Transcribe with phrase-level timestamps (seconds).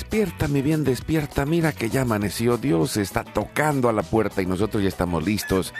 [0.00, 1.44] Despierta, mi bien, despierta.
[1.44, 2.56] Mira que ya amaneció.
[2.56, 5.74] Dios está tocando a la puerta y nosotros ya estamos listos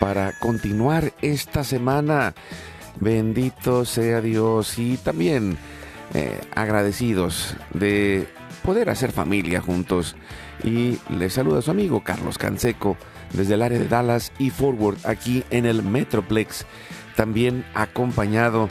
[0.00, 2.34] para continuar esta semana.
[2.98, 5.56] Bendito sea Dios y también
[6.14, 8.26] eh, agradecidos de
[8.64, 10.16] poder hacer familia juntos.
[10.64, 12.96] Y les saluda su amigo Carlos Canseco
[13.32, 16.66] desde el área de Dallas y Forward aquí en el Metroplex.
[17.14, 18.68] También acompañado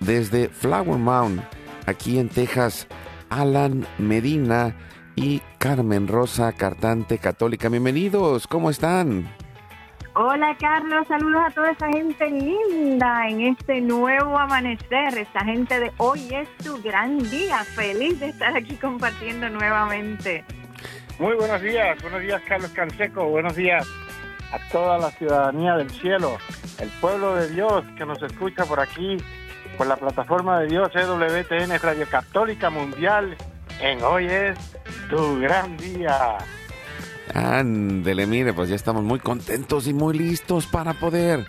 [0.00, 1.44] desde Flower Mound
[1.86, 2.88] aquí en Texas
[3.32, 4.74] Alan Medina
[5.16, 7.70] y Carmen Rosa, cantante católica.
[7.70, 9.26] Bienvenidos, ¿cómo están?
[10.14, 15.90] Hola Carlos, saludos a toda esa gente linda en este nuevo amanecer, esta gente de
[15.96, 20.44] hoy es tu gran día, feliz de estar aquí compartiendo nuevamente.
[21.18, 23.88] Muy buenos días, buenos días Carlos Canseco, buenos días
[24.52, 26.36] a toda la ciudadanía del cielo,
[26.78, 29.16] el pueblo de Dios que nos escucha por aquí
[29.76, 33.36] por la plataforma de Dios EWTN Radio Católica Mundial
[33.80, 34.58] en Hoy es
[35.10, 36.38] tu gran día.
[37.34, 41.46] Ándele, mire, pues ya estamos muy contentos y muy listos para poder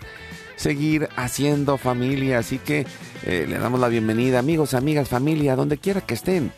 [0.56, 2.38] seguir haciendo familia.
[2.38, 2.86] Así que
[3.24, 6.52] eh, le damos la bienvenida, amigos, amigas, familia, donde quiera que estén.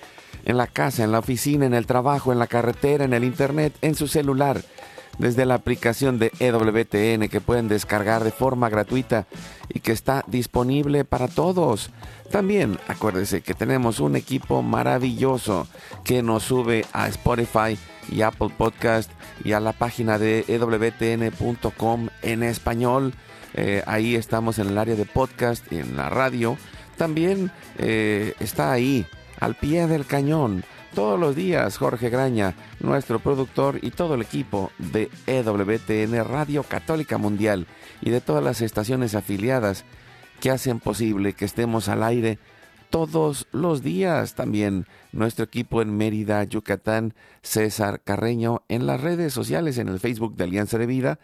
[0.44, 3.74] En la casa, en la oficina, en el trabajo, en la carretera, en el internet,
[3.82, 4.62] en su celular
[5.18, 9.26] desde la aplicación de EWTN que pueden descargar de forma gratuita
[9.68, 11.90] y que está disponible para todos.
[12.30, 15.66] También acuérdense que tenemos un equipo maravilloso
[16.04, 17.78] que nos sube a Spotify
[18.10, 19.10] y Apple Podcast
[19.44, 23.14] y a la página de EWTN.com en español.
[23.54, 26.56] Eh, ahí estamos en el área de podcast y en la radio.
[26.96, 29.06] También eh, está ahí,
[29.40, 30.64] al pie del cañón
[30.96, 37.18] todos los días Jorge Graña, nuestro productor y todo el equipo de EWTN Radio Católica
[37.18, 37.66] Mundial
[38.00, 39.84] y de todas las estaciones afiliadas
[40.40, 42.38] que hacen posible que estemos al aire
[42.88, 44.34] todos los días.
[44.34, 47.12] También nuestro equipo en Mérida, Yucatán,
[47.42, 51.18] César Carreño, en las redes sociales, en el Facebook de Alianza de Vida.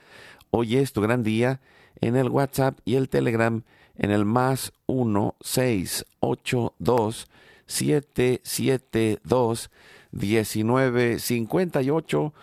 [0.51, 1.63] Hoy es tu gran día,
[2.03, 3.63] en el WhatsApp y el Telegram,
[3.97, 7.31] en el más 1682
[7.73, 9.71] 772
[10.13, 12.35] 1958.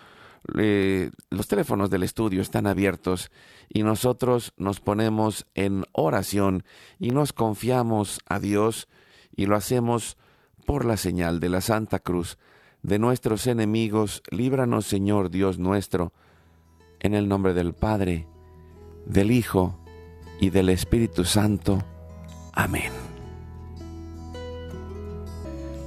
[0.58, 3.30] Eh, los teléfonos del estudio están abiertos
[3.68, 6.64] y nosotros nos ponemos en oración
[6.98, 8.88] y nos confiamos a Dios
[9.36, 10.16] y lo hacemos
[10.66, 12.38] por la señal de la Santa Cruz
[12.82, 14.22] de nuestros enemigos.
[14.30, 16.12] Líbranos, Señor Dios nuestro,
[16.98, 18.26] en el nombre del Padre,
[19.06, 19.78] del Hijo
[20.40, 21.84] y del Espíritu Santo.
[22.52, 23.09] Amén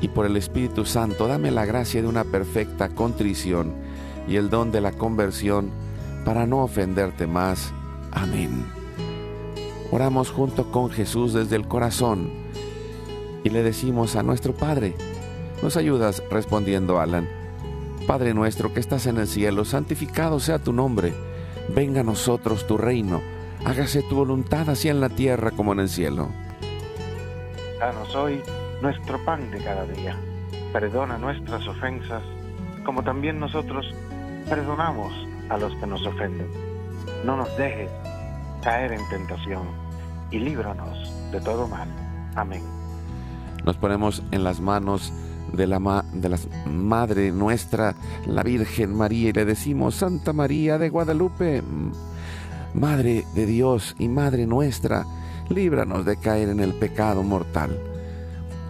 [0.00, 3.74] y por el Espíritu Santo dame la gracia de una perfecta contrición
[4.26, 5.70] y el don de la conversión
[6.24, 7.72] para no ofenderte más.
[8.12, 8.64] Amén.
[9.90, 12.30] Oramos junto con Jesús desde el corazón
[13.42, 14.94] y le decimos a nuestro Padre,
[15.62, 17.28] nos ayudas respondiendo Alan,
[18.06, 21.14] Padre nuestro que estás en el cielo, santificado sea tu nombre,
[21.74, 23.22] venga a nosotros tu reino,
[23.64, 26.28] hágase tu voluntad así en la tierra como en el cielo.
[27.80, 28.42] Danos hoy
[28.82, 30.16] nuestro pan de cada día.
[30.72, 32.22] Perdona nuestras ofensas,
[32.84, 33.86] como también nosotros
[34.48, 35.12] perdonamos
[35.48, 36.48] a los que nos ofenden.
[37.24, 37.90] No nos dejes
[38.62, 39.68] caer en tentación
[40.30, 41.88] y líbranos de todo mal.
[42.34, 42.62] Amén.
[43.64, 45.12] Nos ponemos en las manos
[45.52, 47.94] de la, de la Madre nuestra,
[48.26, 51.62] la Virgen María, y le decimos, Santa María de Guadalupe,
[52.74, 55.04] Madre de Dios y Madre nuestra,
[55.48, 57.87] líbranos de caer en el pecado mortal.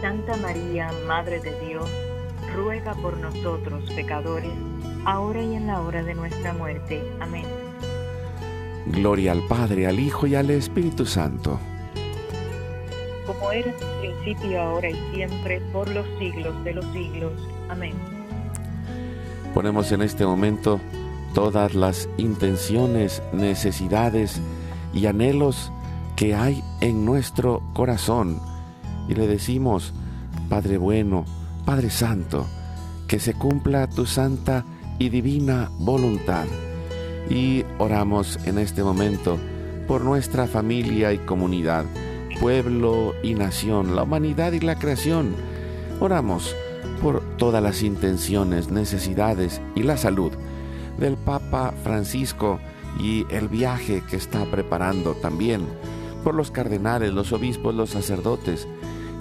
[0.00, 1.90] Santa María, Madre de Dios,
[2.54, 4.52] ruega por nosotros pecadores,
[5.04, 7.02] ahora y en la hora de nuestra muerte.
[7.20, 7.44] Amén.
[8.86, 11.58] Gloria al Padre, al Hijo y al Espíritu Santo
[13.32, 17.32] como era en principio, ahora y siempre, por los siglos de los siglos.
[17.68, 17.94] Amén.
[19.54, 20.80] Ponemos en este momento
[21.34, 24.40] todas las intenciones, necesidades
[24.92, 25.70] y anhelos
[26.16, 28.40] que hay en nuestro corazón
[29.10, 29.92] y le decimos,
[30.48, 31.26] Padre bueno,
[31.66, 32.46] Padre Santo,
[33.06, 34.64] que se cumpla tu santa
[34.98, 36.46] y divina voluntad.
[37.28, 39.36] Y oramos en este momento
[39.86, 41.84] por nuestra familia y comunidad
[42.40, 45.34] pueblo y nación, la humanidad y la creación.
[46.00, 46.56] Oramos
[47.02, 50.32] por todas las intenciones, necesidades y la salud
[50.98, 52.58] del Papa Francisco
[52.98, 55.66] y el viaje que está preparando también,
[56.24, 58.66] por los cardenales, los obispos, los sacerdotes,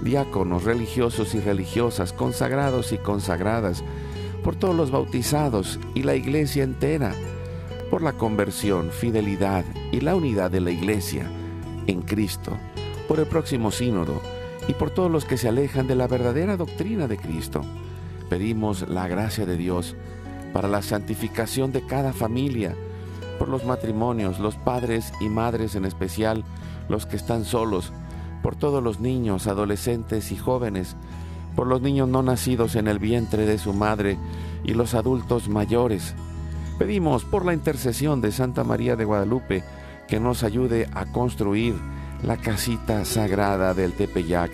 [0.01, 3.83] diáconos, religiosos y religiosas, consagrados y consagradas,
[4.43, 7.13] por todos los bautizados y la iglesia entera,
[7.89, 11.29] por la conversión, fidelidad y la unidad de la iglesia
[11.87, 12.57] en Cristo
[13.09, 14.21] por el próximo sínodo
[14.67, 17.61] y por todos los que se alejan de la verdadera doctrina de Cristo.
[18.29, 19.95] Pedimos la gracia de Dios
[20.53, 22.75] para la santificación de cada familia,
[23.39, 26.43] por los matrimonios, los padres y madres en especial,
[26.87, 27.91] los que están solos,
[28.41, 30.95] por todos los niños, adolescentes y jóvenes,
[31.55, 34.17] por los niños no nacidos en el vientre de su madre
[34.63, 36.15] y los adultos mayores.
[36.77, 39.63] Pedimos por la intercesión de Santa María de Guadalupe
[40.07, 41.75] que nos ayude a construir
[42.23, 44.51] la casita sagrada del Tepeyac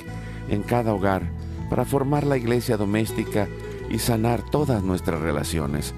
[0.50, 1.24] en cada hogar
[1.70, 3.48] para formar la iglesia doméstica
[3.90, 5.94] y sanar todas nuestras relaciones.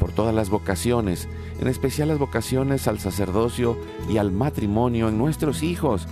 [0.00, 1.28] Por todas las vocaciones,
[1.60, 3.76] en especial las vocaciones al sacerdocio
[4.08, 6.06] y al matrimonio en nuestros hijos,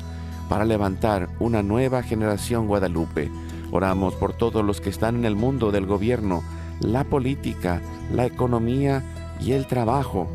[0.49, 3.31] para levantar una nueva generación guadalupe.
[3.73, 6.43] Oramos por todos los que están en el mundo del gobierno,
[6.81, 7.81] la política,
[8.13, 9.03] la economía
[9.41, 10.29] y el trabajo.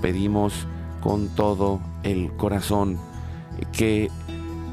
[0.00, 0.66] Pedimos
[1.02, 2.98] con todo el corazón
[3.72, 4.10] que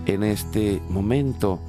[0.06, 1.60] en este momento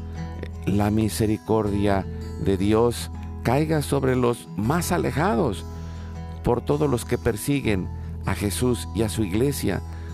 [0.67, 2.07] la misericordia
[2.45, 3.11] de Dios
[3.43, 5.65] caiga sobre los más alejados,
[6.45, 7.89] por todos los que persiguen
[8.27, 9.83] a Jesús y a su iglesia,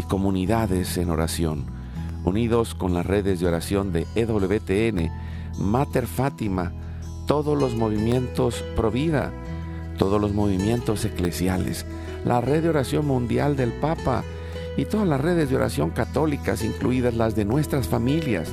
[0.00, 1.66] y comunidades en oración,
[2.24, 5.10] unidos con las redes de oración de EWTN,
[5.58, 6.72] Mater Fátima,
[7.26, 9.30] todos los movimientos Provida,
[9.98, 11.84] todos los movimientos eclesiales,
[12.24, 14.24] la red de oración mundial del Papa,
[14.78, 18.48] y todas las redes de oración católicas, incluidas las de nuestras familias.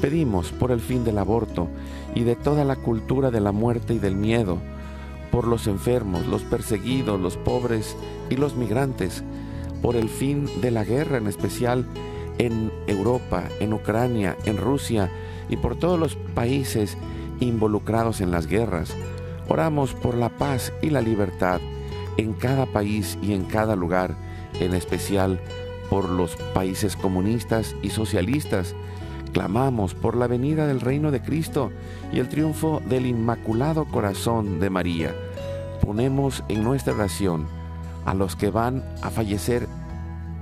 [0.00, 1.66] Pedimos por el fin del aborto
[2.14, 4.58] y de toda la cultura de la muerte y del miedo,
[5.32, 7.96] por los enfermos, los perseguidos, los pobres
[8.30, 9.24] y los migrantes,
[9.84, 11.84] por el fin de la guerra en especial
[12.38, 15.10] en Europa, en Ucrania, en Rusia
[15.50, 16.96] y por todos los países
[17.40, 18.96] involucrados en las guerras.
[19.46, 21.60] Oramos por la paz y la libertad
[22.16, 24.16] en cada país y en cada lugar,
[24.58, 25.38] en especial
[25.90, 28.74] por los países comunistas y socialistas
[29.34, 31.72] Clamamos por la venida del reino de Cristo
[32.12, 35.12] y el triunfo del Inmaculado Corazón de María.
[35.80, 37.48] Ponemos en nuestra oración
[38.04, 39.68] a los que van a fallecer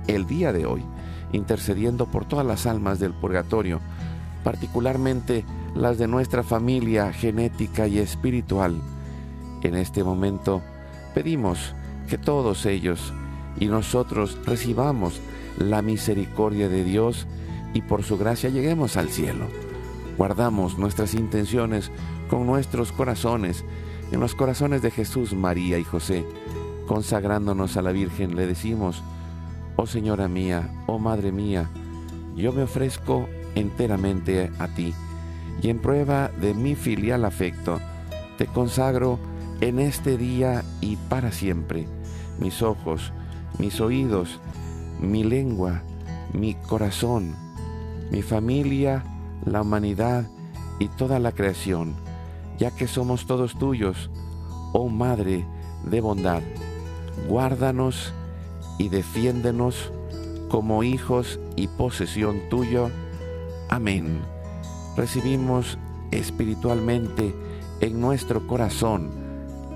[0.07, 0.83] el día de hoy,
[1.31, 3.79] intercediendo por todas las almas del purgatorio,
[4.43, 8.81] particularmente las de nuestra familia genética y espiritual.
[9.61, 10.61] En este momento
[11.13, 11.73] pedimos
[12.07, 13.13] que todos ellos
[13.59, 15.21] y nosotros recibamos
[15.57, 17.27] la misericordia de Dios
[17.73, 19.47] y por su gracia lleguemos al cielo.
[20.17, 21.91] Guardamos nuestras intenciones
[22.29, 23.63] con nuestros corazones,
[24.11, 26.25] en los corazones de Jesús, María y José.
[26.93, 29.01] Consagrándonos a la Virgen le decimos,
[29.77, 31.71] oh Señora mía, oh Madre mía,
[32.35, 34.93] yo me ofrezco enteramente a ti
[35.63, 37.79] y en prueba de mi filial afecto,
[38.37, 39.17] te consagro
[39.59, 41.87] en este día y para siempre
[42.37, 43.11] mis ojos,
[43.57, 44.39] mis oídos,
[45.01, 45.81] mi lengua,
[46.31, 47.35] mi corazón,
[48.11, 49.03] mi familia,
[49.47, 50.27] la humanidad
[50.77, 51.95] y toda la creación,
[52.59, 54.11] ya que somos todos tuyos,
[54.73, 55.43] oh Madre
[55.85, 56.43] de bondad.
[57.27, 58.13] Guárdanos
[58.77, 59.91] y defiéndenos
[60.49, 62.89] como hijos y posesión tuyo.
[63.69, 64.21] Amén.
[64.95, 65.77] Recibimos
[66.11, 67.33] espiritualmente
[67.79, 69.09] en nuestro corazón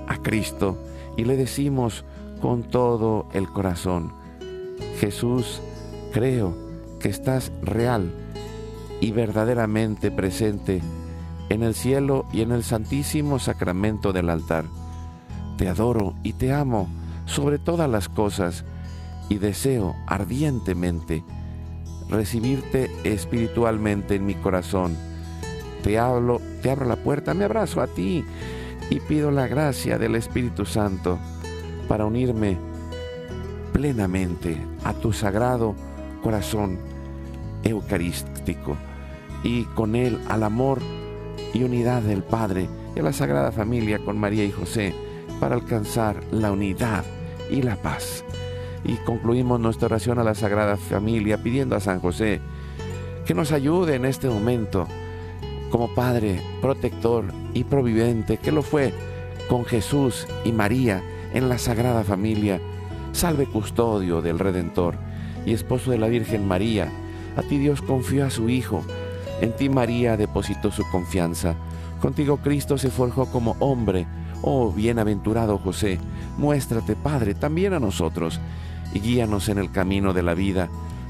[0.06, 0.78] a Cristo
[1.16, 2.04] y le decimos
[2.40, 4.12] con todo el corazón,
[5.00, 5.60] Jesús,
[6.12, 6.54] creo
[7.00, 8.12] que estás real
[9.00, 10.80] y verdaderamente presente
[11.48, 14.64] en el cielo y en el santísimo sacramento del altar.
[15.56, 16.88] Te adoro y te amo
[17.28, 18.64] sobre todas las cosas
[19.28, 21.22] y deseo ardientemente
[22.08, 24.96] recibirte espiritualmente en mi corazón.
[25.82, 28.24] Te hablo, te abro la puerta, me abrazo a ti
[28.90, 31.18] y pido la gracia del Espíritu Santo
[31.86, 32.56] para unirme
[33.72, 35.74] plenamente a tu sagrado
[36.22, 36.78] corazón
[37.62, 38.76] eucarístico
[39.44, 40.80] y con él al amor
[41.52, 44.94] y unidad del Padre y a la Sagrada Familia con María y José
[45.38, 47.04] para alcanzar la unidad
[47.50, 48.24] y la paz.
[48.84, 52.40] Y concluimos nuestra oración a la Sagrada Familia pidiendo a San José
[53.26, 54.86] que nos ayude en este momento
[55.70, 58.94] como Padre protector y providente que lo fue
[59.48, 61.02] con Jesús y María
[61.34, 62.60] en la Sagrada Familia.
[63.12, 64.96] Salve custodio del Redentor
[65.44, 66.90] y esposo de la Virgen María.
[67.36, 68.82] A ti Dios confió a su Hijo.
[69.40, 71.54] En ti María depositó su confianza.
[72.00, 74.06] Contigo Cristo se forjó como hombre.
[74.40, 75.98] Oh bienaventurado José,
[76.38, 78.40] muéstrate Padre también a nosotros
[78.94, 80.68] y guíanos en el camino de la vida.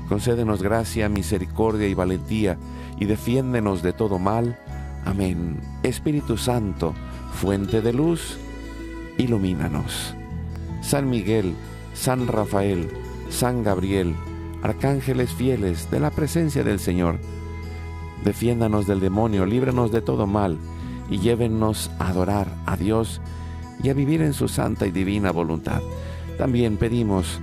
[0.09, 2.59] Concédenos gracia, misericordia y valentía
[2.99, 4.59] y defiéndenos de todo mal.
[5.05, 5.61] Amén.
[5.83, 6.95] Espíritu Santo,
[7.33, 8.39] fuente de luz,
[9.19, 10.15] ilumínanos.
[10.81, 11.55] San Miguel,
[11.95, 12.91] San Rafael,
[13.29, 14.15] San Gabriel,
[14.63, 17.19] arcángeles fieles de la presencia del Señor,
[18.25, 20.59] defiéndanos del demonio, líbranos de todo mal
[21.11, 23.21] y llévennos a adorar a Dios
[23.83, 25.81] y a vivir en su santa y divina voluntad.
[26.37, 27.41] También pedimos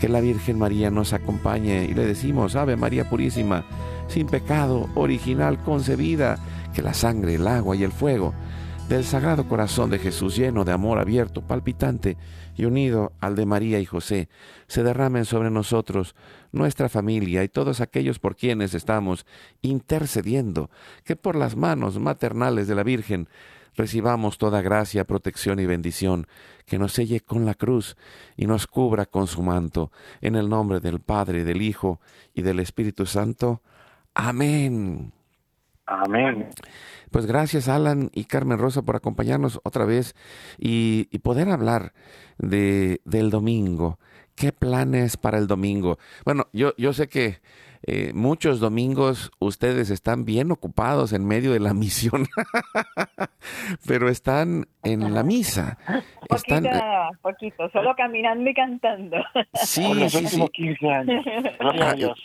[0.00, 3.64] que la Virgen María nos acompañe y le decimos, Ave María Purísima,
[4.08, 6.38] sin pecado, original, concebida,
[6.74, 8.34] que la sangre, el agua y el fuego
[8.88, 12.16] del Sagrado Corazón de Jesús, lleno de amor abierto, palpitante
[12.56, 14.28] y unido al de María y José,
[14.66, 16.14] se derramen sobre nosotros,
[16.50, 19.24] nuestra familia y todos aquellos por quienes estamos
[19.62, 20.68] intercediendo,
[21.04, 23.28] que por las manos maternales de la Virgen
[23.76, 26.26] recibamos toda gracia, protección y bendición,
[26.66, 27.96] que nos selle con la cruz
[28.36, 32.00] y nos cubra con su manto, en el nombre del Padre, del Hijo
[32.34, 33.62] y del Espíritu Santo.
[34.14, 35.12] Amén.
[35.86, 36.48] Amén.
[37.10, 40.14] Pues gracias Alan y Carmen Rosa por acompañarnos otra vez
[40.58, 41.92] y, poder hablar
[42.38, 43.98] de, del domingo.
[44.34, 45.98] ¿Qué planes para el domingo?
[46.24, 47.40] Bueno, yo, yo sé que
[47.84, 52.28] eh, muchos domingos ustedes están bien ocupados en medio de la misión,
[53.86, 55.78] pero están en la misa.
[56.30, 56.80] Están, poquito,
[57.22, 59.16] poquito, solo caminando y cantando.
[59.54, 60.48] Sí, sí, sí.
[60.52, 62.22] 15 años.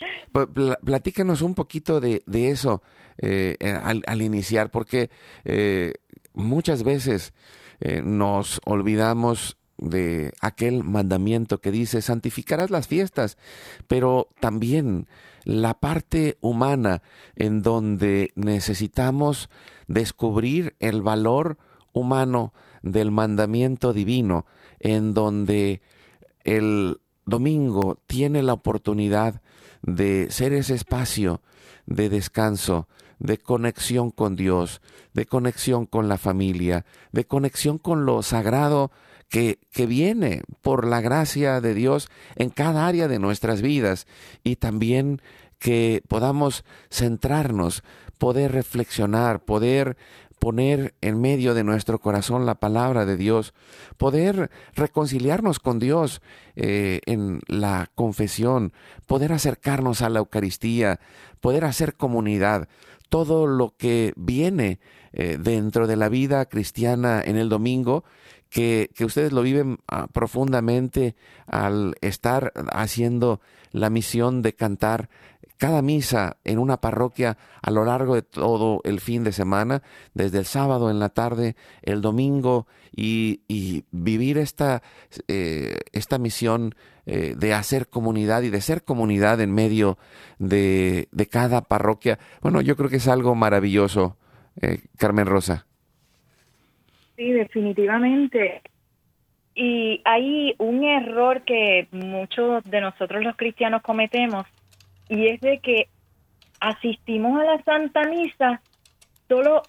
[0.84, 2.82] Platícanos un poquito de, de eso
[3.18, 5.10] eh, al, al, iniciar, porque
[5.44, 5.94] eh,
[6.34, 7.34] muchas veces
[8.02, 13.38] nos olvidamos de aquel mandamiento que dice, santificarás las fiestas,
[13.86, 15.06] pero también
[15.48, 17.00] la parte humana
[17.34, 19.48] en donde necesitamos
[19.86, 21.56] descubrir el valor
[21.94, 22.52] humano
[22.82, 24.44] del mandamiento divino,
[24.78, 25.80] en donde
[26.44, 29.40] el domingo tiene la oportunidad
[29.80, 31.40] de ser ese espacio
[31.86, 32.86] de descanso,
[33.18, 34.82] de conexión con Dios,
[35.14, 38.90] de conexión con la familia, de conexión con lo sagrado
[39.28, 44.06] que, que viene por la gracia de Dios en cada área de nuestras vidas
[44.44, 45.20] y también
[45.58, 47.82] que podamos centrarnos,
[48.18, 49.96] poder reflexionar, poder
[50.38, 53.54] poner en medio de nuestro corazón la palabra de Dios,
[53.96, 56.22] poder reconciliarnos con Dios
[56.56, 58.72] eh, en la confesión,
[59.06, 61.00] poder acercarnos a la Eucaristía,
[61.40, 62.68] poder hacer comunidad,
[63.08, 64.78] todo lo que viene
[65.12, 68.04] eh, dentro de la vida cristiana en el domingo,
[68.50, 71.14] que, que ustedes lo viven ah, profundamente
[71.46, 73.40] al estar haciendo
[73.72, 75.08] la misión de cantar
[75.58, 79.82] cada misa en una parroquia a lo largo de todo el fin de semana,
[80.14, 84.82] desde el sábado en la tarde, el domingo, y, vivir esta,
[85.28, 86.74] eh, esta misión
[87.06, 89.98] eh, de hacer comunidad y de ser comunidad en medio
[90.38, 92.18] de, cada parroquia.
[92.40, 94.16] Bueno, yo creo que es algo maravilloso,
[94.60, 95.67] eh, Carmen Rosa.
[97.18, 98.62] Sí, definitivamente.
[99.52, 104.46] Y hay un error que muchos de nosotros los cristianos cometemos
[105.08, 105.88] y es de que
[106.60, 108.62] asistimos a la Santa Misa
[109.26, 109.62] solo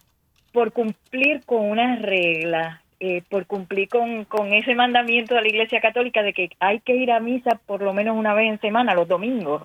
[0.53, 5.81] por cumplir con una regla, eh, por cumplir con, con ese mandamiento de la Iglesia
[5.81, 8.93] Católica de que hay que ir a misa por lo menos una vez en semana,
[8.93, 9.63] los domingos.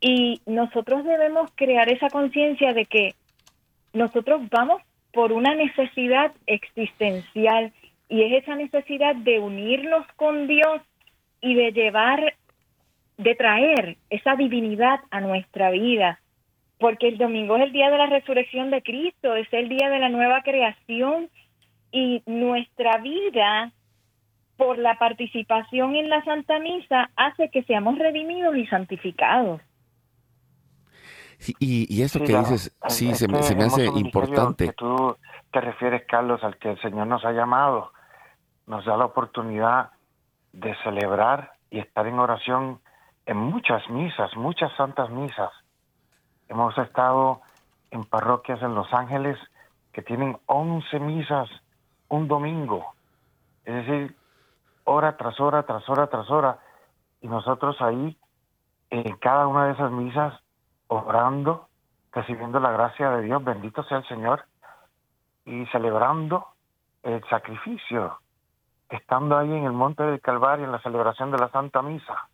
[0.00, 3.14] Y nosotros debemos crear esa conciencia de que
[3.92, 4.80] nosotros vamos
[5.12, 7.72] por una necesidad existencial
[8.08, 10.82] y es esa necesidad de unirnos con Dios
[11.40, 12.34] y de llevar
[13.16, 16.20] de traer esa divinidad a nuestra vida,
[16.78, 19.98] porque el domingo es el día de la resurrección de Cristo, es el día de
[19.98, 21.28] la nueva creación
[21.90, 23.72] y nuestra vida
[24.56, 29.60] por la participación en la Santa Misa hace que seamos redimidos y santificados.
[31.58, 34.66] Y, eso que dices, sí, se, me, se me hace importante.
[34.66, 35.16] Que tú
[35.52, 37.92] te refieres, Carlos, al que el Señor nos ha llamado,
[38.66, 39.90] nos da la oportunidad
[40.52, 42.80] de celebrar y estar en oración
[43.26, 45.50] en muchas misas, muchas santas misas.
[46.48, 47.42] Hemos estado
[47.90, 49.38] en parroquias en Los Ángeles
[49.92, 51.48] que tienen 11 misas
[52.08, 52.94] un domingo.
[53.64, 54.16] Es decir,
[54.84, 56.58] hora tras hora, tras hora, tras hora.
[57.20, 58.16] Y nosotros ahí,
[58.90, 60.34] en cada una de esas misas,
[60.88, 61.68] orando,
[62.12, 64.44] recibiendo la gracia de Dios, bendito sea el Señor,
[65.44, 66.48] y celebrando
[67.02, 68.18] el sacrificio,
[68.88, 72.28] estando ahí en el Monte del Calvario, en la celebración de la Santa Misa.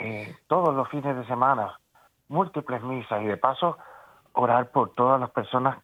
[0.00, 1.78] Eh, todos los fines de semana,
[2.28, 3.78] múltiples misas y de paso
[4.32, 5.78] orar por todas las personas,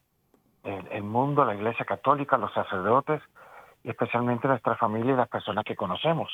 [0.64, 3.22] el, el mundo, la Iglesia Católica, los sacerdotes
[3.82, 6.30] y especialmente nuestra familia y las personas que conocemos.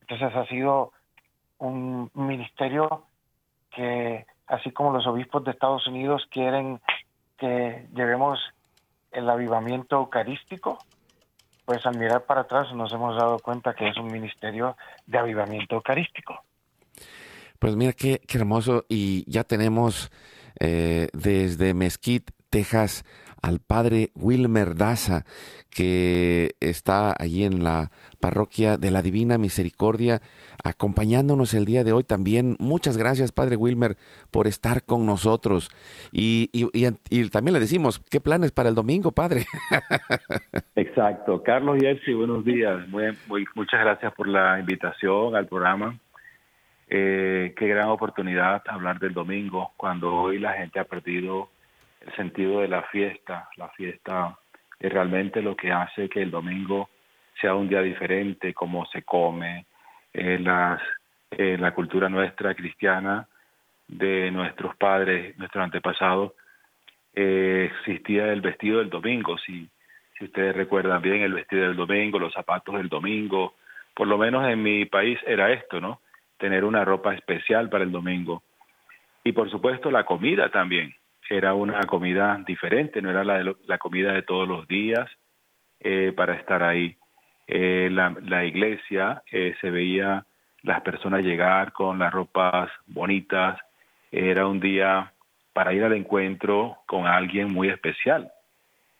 [0.00, 0.92] Entonces ha sido
[1.58, 3.04] un ministerio
[3.70, 6.80] que, así como los obispos de Estados Unidos quieren
[7.36, 8.38] que llevemos
[9.12, 10.78] el avivamiento eucarístico,
[11.64, 14.76] pues al mirar para atrás nos hemos dado cuenta que es un ministerio
[15.06, 16.42] de avivamiento eucarístico.
[17.58, 20.10] Pues mira qué, hermoso y ya tenemos
[20.60, 23.04] eh, desde Mesquite, Texas,
[23.42, 25.24] al padre Wilmer Daza,
[25.70, 30.20] que está allí en la parroquia de la Divina Misericordia,
[30.64, 32.56] acompañándonos el día de hoy también.
[32.58, 33.96] Muchas gracias, padre Wilmer,
[34.30, 35.70] por estar con nosotros.
[36.12, 39.46] Y, y, también le decimos, ¿qué planes para el domingo, padre?
[40.74, 41.42] Exacto.
[41.42, 42.86] Carlos y Elsie, buenos días.
[42.88, 45.98] muchas gracias por la invitación al programa.
[46.90, 51.50] Eh, qué gran oportunidad hablar del domingo, cuando hoy la gente ha perdido
[52.08, 53.48] el sentido de la fiesta.
[53.56, 54.36] La fiesta
[54.78, 56.88] es realmente lo que hace que el domingo
[57.40, 59.66] sea un día diferente, como se come,
[60.12, 60.80] eh, las,
[61.30, 63.28] eh, la cultura nuestra cristiana
[63.86, 66.32] de nuestros padres, nuestros antepasados,
[67.14, 69.38] eh, existía el vestido del domingo.
[69.38, 69.68] Si,
[70.18, 73.54] si ustedes recuerdan bien, el vestido del domingo, los zapatos del domingo,
[73.94, 76.00] por lo menos en mi país era esto, ¿no?
[76.38, 78.42] tener una ropa especial para el domingo.
[79.24, 80.94] Y por supuesto la comida también.
[81.28, 85.08] Era una comida diferente, no era la, de la comida de todos los días
[85.80, 86.96] eh, para estar ahí.
[87.46, 90.24] Eh, la, la, iglesia eh, se veía
[90.62, 93.58] las personas llegar con las ropas bonitas.
[94.10, 95.12] Era un día
[95.52, 98.30] para ir al encuentro con alguien muy especial,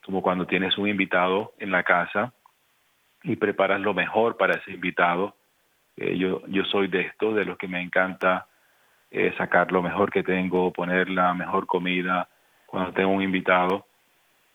[0.03, 2.33] como cuando tienes un invitado en la casa
[3.23, 5.35] y preparas lo mejor para ese invitado
[5.99, 8.47] eh, yo, yo soy de esto, de los que me encanta
[9.11, 12.27] eh, sacar lo mejor que tengo, poner la mejor comida
[12.65, 13.85] cuando tengo un invitado,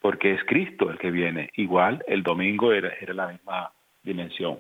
[0.01, 1.51] porque es Cristo el que viene.
[1.57, 4.59] Igual el domingo era, era la misma dimensión.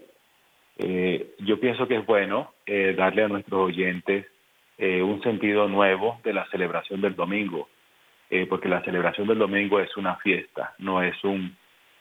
[0.78, 2.52] Eh, yo pienso que es bueno
[2.96, 4.26] darle a nuestros oyentes
[4.78, 7.68] un sentido nuevo de la celebración del domingo,
[8.48, 11.56] porque la celebración del domingo es una fiesta, no es un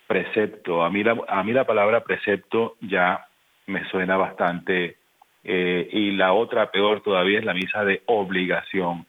[0.07, 0.83] precepto.
[0.83, 3.27] A mí la, a mí la palabra precepto ya
[3.67, 4.97] me suena bastante
[5.43, 9.05] Eh, y la otra, peor todavía, es la misa de obligación.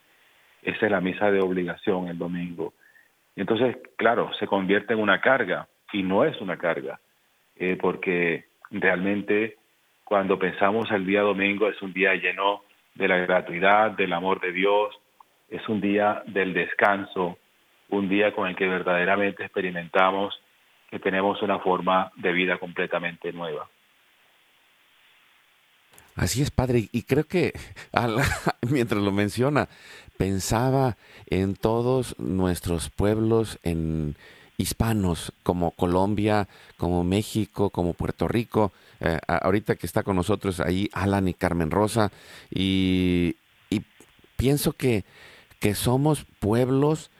[0.63, 2.75] Esa es la misa de obligación el domingo.
[3.37, 7.01] Entonces, claro, se convierte en una carga y no es una carga,
[7.57, 9.57] eh, porque realmente
[10.05, 12.63] cuando pensamos el día domingo es un día lleno
[12.95, 14.95] de la gratuidad, del amor de Dios,
[15.49, 17.39] es un día del descanso,
[17.89, 20.41] un día con el que verdaderamente experimentamos
[20.91, 23.69] que tenemos una forma de vida completamente nueva.
[26.15, 27.55] Así es, padre, y creo que
[28.71, 29.69] mientras lo menciona,
[30.17, 30.97] pensaba
[31.27, 34.17] en todos nuestros pueblos en
[34.57, 38.73] hispanos como Colombia, como México, como Puerto Rico.
[39.01, 42.13] Eh, ahorita que está con nosotros ahí Alan y Carmen Rosa
[42.51, 43.37] y,
[43.69, 43.83] y
[44.37, 45.05] pienso que,
[45.59, 47.11] que somos pueblos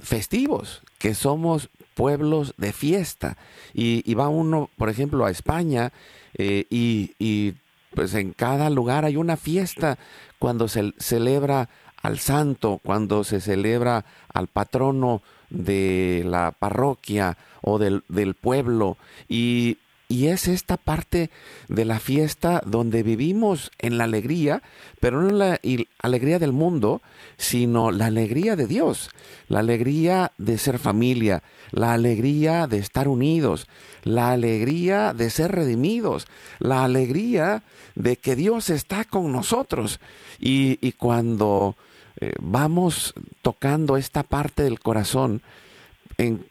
[0.00, 3.36] festivos, que somos pueblos de fiesta.
[3.74, 5.92] Y, va uno, por ejemplo, a España
[6.34, 7.54] eh, y, y,
[7.94, 9.98] pues en cada lugar hay una fiesta
[10.38, 11.68] cuando se celebra
[12.02, 18.96] al santo, cuando se celebra al patrono de la parroquia o del, del pueblo.
[19.28, 19.78] Y
[20.10, 21.30] y es esta parte
[21.68, 24.62] de la fiesta donde vivimos en la alegría,
[25.00, 25.60] pero no la
[25.98, 27.02] alegría del mundo,
[27.36, 29.10] sino la alegría de Dios,
[29.48, 31.42] la alegría de ser familia,
[31.72, 33.68] la alegría de estar unidos,
[34.02, 36.26] la alegría de ser redimidos,
[36.58, 37.62] la alegría
[37.94, 40.00] de que Dios está con nosotros.
[40.38, 41.76] Y, cuando
[42.18, 45.42] eh, vamos tocando esta parte del corazón,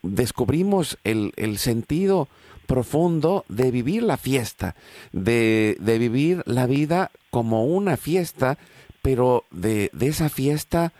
[0.03, 2.29] descubrimos el, el sentido
[2.67, 4.75] profundo de vivir la fiesta,
[5.13, 8.57] de, de vivir la vida como una fiesta,
[9.01, 10.93] pero de, de esa fiesta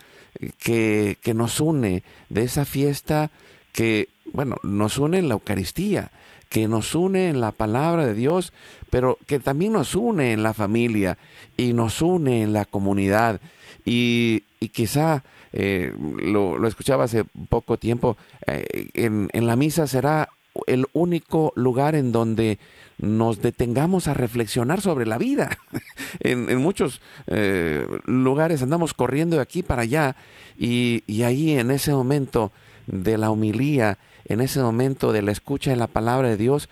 [0.58, 3.30] que, que, nos une, de esa fiesta
[3.74, 6.12] que, bueno, nos une en la Eucaristía,
[6.50, 8.54] que nos une en la palabra de Dios,
[8.90, 11.18] pero que también nos une en la familia
[11.58, 13.42] y nos une en la comunidad.
[13.84, 19.88] Y, y quizá eh, lo, lo, escuchaba hace poco tiempo, eh, en, en la misa
[19.88, 20.30] será
[20.68, 22.60] el único lugar en donde
[22.98, 25.58] nos detengamos a reflexionar sobre la vida.
[26.20, 30.16] en, muchos eh, lugares andamos corriendo de aquí para allá
[30.58, 32.52] y, ahí en ese momento
[32.88, 36.70] de la humilía, en ese momento de la escucha de la palabra de Dios,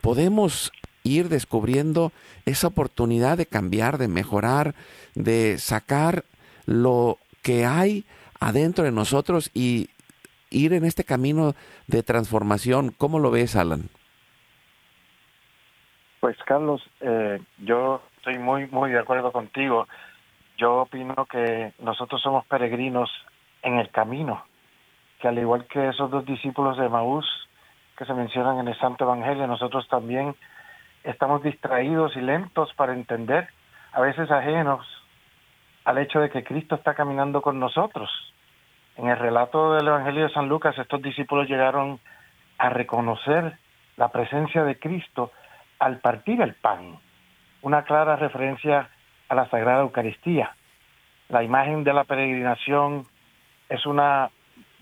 [0.00, 0.72] podemos
[1.04, 2.12] ir descubriendo
[2.44, 4.74] esa oportunidad de cambiar, de mejorar,
[5.14, 6.24] de sacar
[6.66, 8.04] lo que hay
[8.40, 9.88] adentro de nosotros y
[10.50, 11.54] ir en este camino
[11.86, 12.92] de transformación.
[12.96, 13.88] ¿Cómo lo ves, Alan?
[16.20, 19.86] Pues Carlos, eh, yo estoy muy, muy de acuerdo contigo.
[20.56, 23.10] Yo opino que nosotros somos peregrinos
[23.62, 24.44] en el camino,
[25.20, 27.26] que al igual que esos dos discípulos de Maús
[27.96, 30.34] que se mencionan en el Santo Evangelio, nosotros también
[31.02, 33.48] estamos distraídos y lentos para entender,
[33.92, 34.86] a veces ajenos
[35.84, 38.10] al hecho de que Cristo está caminando con nosotros
[38.98, 42.00] en el relato del Evangelio de San Lucas, estos discípulos llegaron
[42.58, 43.56] a reconocer
[43.96, 45.30] la presencia de Cristo
[45.78, 46.98] al partir el pan,
[47.62, 48.90] una clara referencia
[49.28, 50.52] a la Sagrada Eucaristía.
[51.28, 53.06] La imagen de la peregrinación
[53.68, 54.30] es una,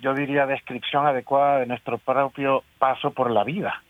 [0.00, 3.82] yo diría, descripción adecuada de nuestro propio paso por la vida.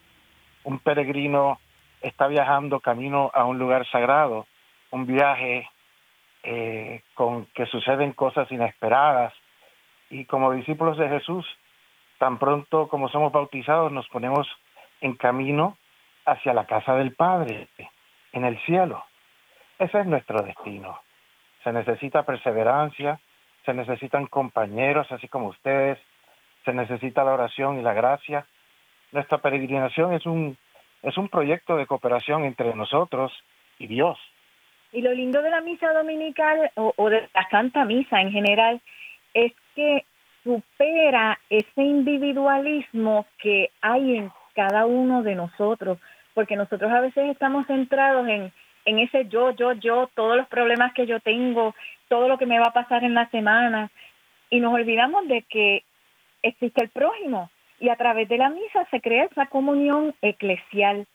[0.65, 1.61] Un peregrino
[2.01, 4.47] está viajando camino a un lugar sagrado,
[4.91, 5.69] un viaje
[6.43, 9.33] eh, con que suceden cosas inesperadas,
[10.11, 11.47] y como discípulos de Jesús,
[12.19, 14.47] tan pronto como somos bautizados, nos ponemos
[15.01, 15.77] en camino
[16.25, 17.69] hacia la casa del Padre,
[18.33, 19.05] en el cielo.
[19.79, 20.99] Ese es nuestro destino.
[21.63, 23.21] Se necesita perseverancia,
[23.65, 25.99] se necesitan compañeros, así como ustedes,
[26.65, 28.47] se necesita la oración y la gracia.
[29.13, 30.57] Nuestra peregrinación es un,
[31.03, 33.33] es un proyecto de cooperación entre nosotros
[33.79, 34.19] y Dios.
[34.93, 38.81] Y lo lindo de la misa dominical o, o de la Santa Misa en general
[39.35, 40.05] es que
[40.43, 45.99] supera ese individualismo que hay en cada uno de nosotros,
[46.35, 48.53] porque nosotros a veces estamos centrados en,
[48.87, 51.75] en ese yo, yo, yo, todos los problemas que yo tengo,
[52.09, 53.91] todo lo que me va a pasar en la semana,
[54.49, 55.83] y nos olvidamos de que
[56.43, 61.07] existe el prójimo, y a través de la misa se crea esa comunión eclesial.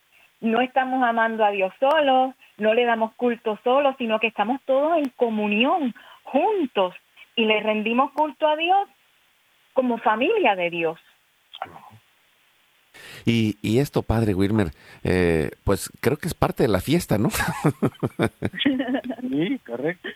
[0.42, 4.98] No estamos amando a Dios solos, no le damos culto solos, sino que estamos todos
[4.98, 6.94] en comunión, juntos,
[7.36, 8.90] y le rendimos culto a Dios
[9.74, 11.00] como familia de Dios.
[13.26, 14.68] Y, y esto, padre Wilmer,
[15.04, 17.30] eh, pues creo que es parte de la fiesta, ¿no?
[19.30, 20.10] sí, correcto.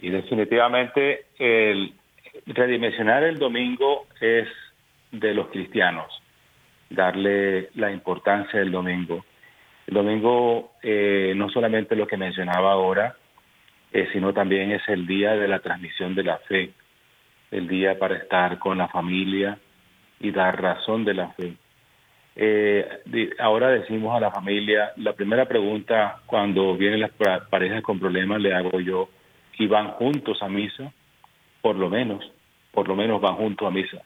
[0.00, 1.94] Sí, definitivamente el
[2.46, 4.48] redimensionar el domingo es
[5.10, 6.10] de los cristianos,
[6.90, 9.24] darle la importancia del domingo.
[9.86, 13.16] El domingo eh, no solamente lo que mencionaba ahora,
[13.92, 16.72] eh, sino también es el día de la transmisión de la fe,
[17.50, 19.58] el día para estar con la familia
[20.20, 21.54] y dar razón de la fe.
[22.34, 22.88] Eh,
[23.38, 27.10] ahora decimos a la familia, la primera pregunta cuando vienen las
[27.50, 29.10] parejas con problemas le hago yo,
[29.58, 30.92] ¿y van juntos a misa?
[31.60, 32.24] Por lo menos,
[32.72, 33.98] por lo menos van juntos a misa.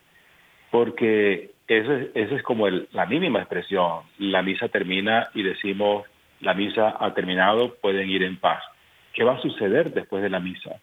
[0.69, 4.01] Porque eso es, eso es como la mínima expresión.
[4.19, 6.05] La misa termina y decimos,
[6.41, 8.61] la misa ha terminado, pueden ir en paz.
[9.17, 10.79] ¿Qué va a suceder después de la misa?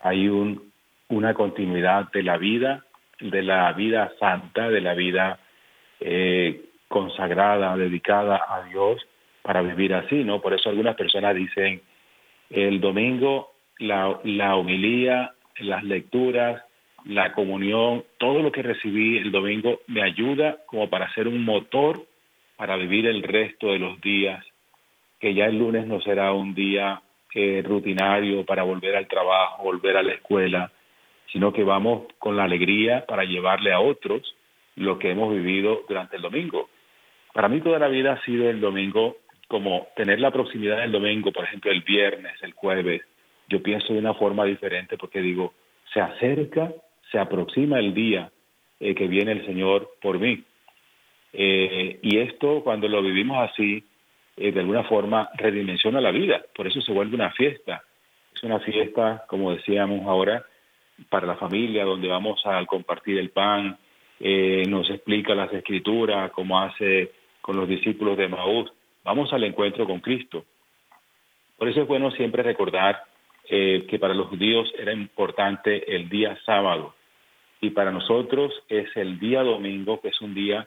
[0.00, 0.70] Hay un,
[1.08, 2.84] una continuidad de la vida,
[3.18, 5.40] de la vida santa, de la vida
[5.98, 9.04] eh, consagrada, dedicada a Dios
[9.42, 10.40] para vivir así, ¿no?
[10.40, 11.82] Por eso algunas personas dicen,
[12.50, 13.50] el domingo
[13.80, 16.62] la, la homilía, las lecturas,
[17.04, 22.00] la comunión, todo lo que recibí el domingo me ayuda como para ser un motor
[22.56, 24.46] para vivir el resto de los días,
[25.18, 27.02] que ya el lunes no será un día
[27.64, 30.72] rutinario para volver al trabajo, volver a la escuela,
[31.32, 34.34] sino que vamos con la alegría para llevarle a otros
[34.76, 36.68] lo que hemos vivido durante el domingo.
[37.32, 39.18] Para mí toda la vida ha sido el domingo
[39.48, 43.02] como tener la proximidad del domingo, por ejemplo, el viernes, el jueves.
[43.48, 45.54] Yo pienso de una forma diferente porque digo,
[45.92, 46.72] se acerca,
[47.10, 48.30] se aproxima el día
[48.80, 50.42] eh, que viene el Señor por mí.
[51.32, 53.84] Eh, y esto, cuando lo vivimos así,
[54.36, 56.42] eh, de alguna forma redimensiona la vida.
[56.54, 57.82] Por eso se vuelve una fiesta.
[58.34, 60.44] Es una fiesta, como decíamos ahora,
[61.08, 63.78] para la familia, donde vamos a compartir el pan,
[64.20, 68.72] eh, nos explica las escrituras, como hace con los discípulos de Maús.
[69.04, 70.44] Vamos al encuentro con Cristo.
[71.56, 73.02] Por eso es bueno siempre recordar
[73.48, 76.94] eh, que para los judíos era importante el día sábado
[77.60, 80.66] y para nosotros es el día domingo, que es un día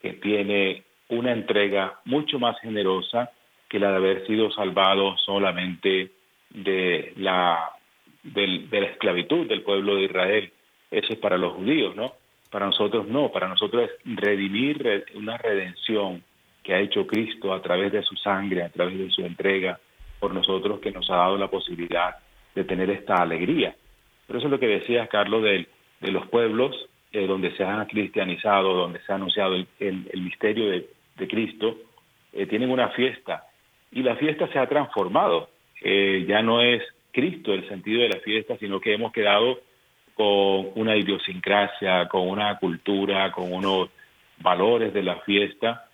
[0.00, 3.30] que tiene una entrega mucho más generosa
[3.68, 6.10] que la de haber sido salvado solamente
[6.50, 7.70] de la
[8.22, 10.52] de, la esclavitud del pueblo de Israel.
[10.90, 12.14] Eso es para los judíos, ¿no?
[12.50, 16.22] Para nosotros no, para nosotros es redimir una redención
[16.62, 19.78] que ha hecho Cristo a través de su sangre, a través de su entrega
[20.18, 22.16] por nosotros, que nos ha dado la posibilidad
[22.54, 23.74] de tener esta alegría.
[24.26, 25.66] Pero eso es lo que decías, Carlos, de,
[26.00, 30.88] de los pueblos eh, donde se han cristianizado, donde se ha anunciado el, misterio de,
[31.28, 31.76] Cristo,
[32.32, 33.44] eh, tienen una fiesta
[33.92, 35.50] y la fiesta se ha transformado.
[35.82, 39.60] Eh, ya no es Cristo el sentido de la fiesta, sino que hemos quedado
[40.14, 43.88] con una idiosincrasia, con una cultura, con unos
[44.38, 45.86] valores de la fiesta,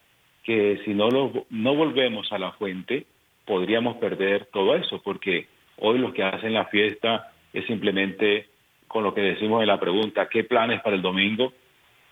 [0.42, 3.06] que si no, lo, no volvemos a la fuente,
[3.44, 5.46] podríamos perder todo eso, porque
[5.78, 8.48] hoy los que hacen la fiesta es simplemente
[8.88, 11.52] con lo que decimos en la pregunta, ¿qué planes para el domingo?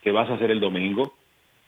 [0.02, 1.14] ¿Qué vas a hacer el domingo?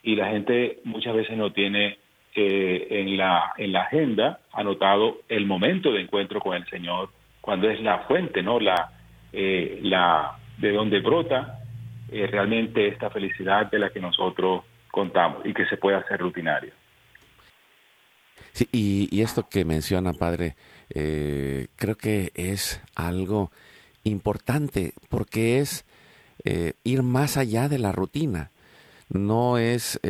[0.07, 1.99] Y la gente muchas veces no tiene
[2.37, 7.69] eh, en, la, en la agenda anotado el momento de encuentro con el Señor, cuando
[7.69, 8.61] es la fuente, ¿no?
[8.61, 8.93] La,
[9.33, 11.59] eh, la, de donde brota
[12.09, 16.73] eh, realmente esta felicidad de la que nosotros contamos y que se puede hacer rutinaria.
[18.53, 20.55] Sí, y, esto que menciona, padre,
[20.89, 23.51] creo que es algo
[24.05, 25.85] importante porque es
[26.85, 28.53] ir más allá de la rutina.
[29.09, 30.01] No es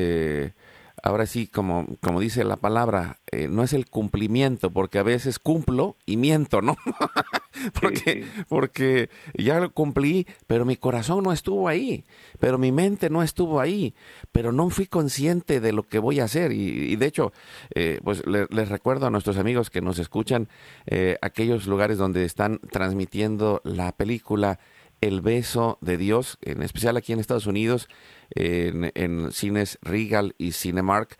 [1.06, 5.38] ahora sí, como, como dice la palabra, eh, no es el cumplimiento, porque a veces
[5.38, 6.76] cumplo y miento, ¿no?
[7.80, 12.04] porque, porque ya lo cumplí, pero mi corazón no estuvo ahí,
[12.40, 13.94] pero mi mente no estuvo ahí,
[14.32, 16.50] pero no fui consciente de lo que voy a hacer.
[16.50, 17.32] Y, de hecho,
[17.74, 20.48] eh, pues les recuerdo a nuestros amigos que nos escuchan
[20.86, 24.58] eh, aquellos lugares donde están transmitiendo la película
[25.00, 27.88] el beso de Dios, en especial aquí en Estados Unidos,
[28.30, 31.16] en, cines Regal y Cinemark,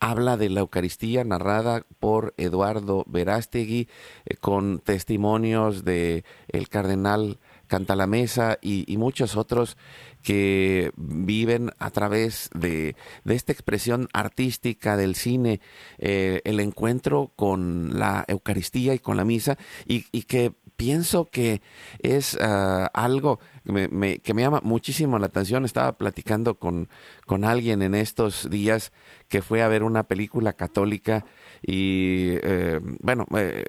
[0.00, 3.88] habla de la Eucaristía narrada por Eduardo Verástegui
[4.26, 9.78] eh, con testimonios de el cardenal Cantalamesa y, y muchos otros
[10.24, 15.60] que viven a través de, esta expresión artística del cine,
[15.98, 21.62] eh, el encuentro con la Eucaristía y con la misa, y, y que pienso que
[22.00, 25.64] es ah, algo que me, que me, llama muchísimo la atención.
[25.64, 26.88] Estaba platicando con,
[27.26, 28.92] con alguien en estos días
[29.28, 31.24] que fue a ver una película católica
[31.62, 33.64] y, eh, bueno, eh,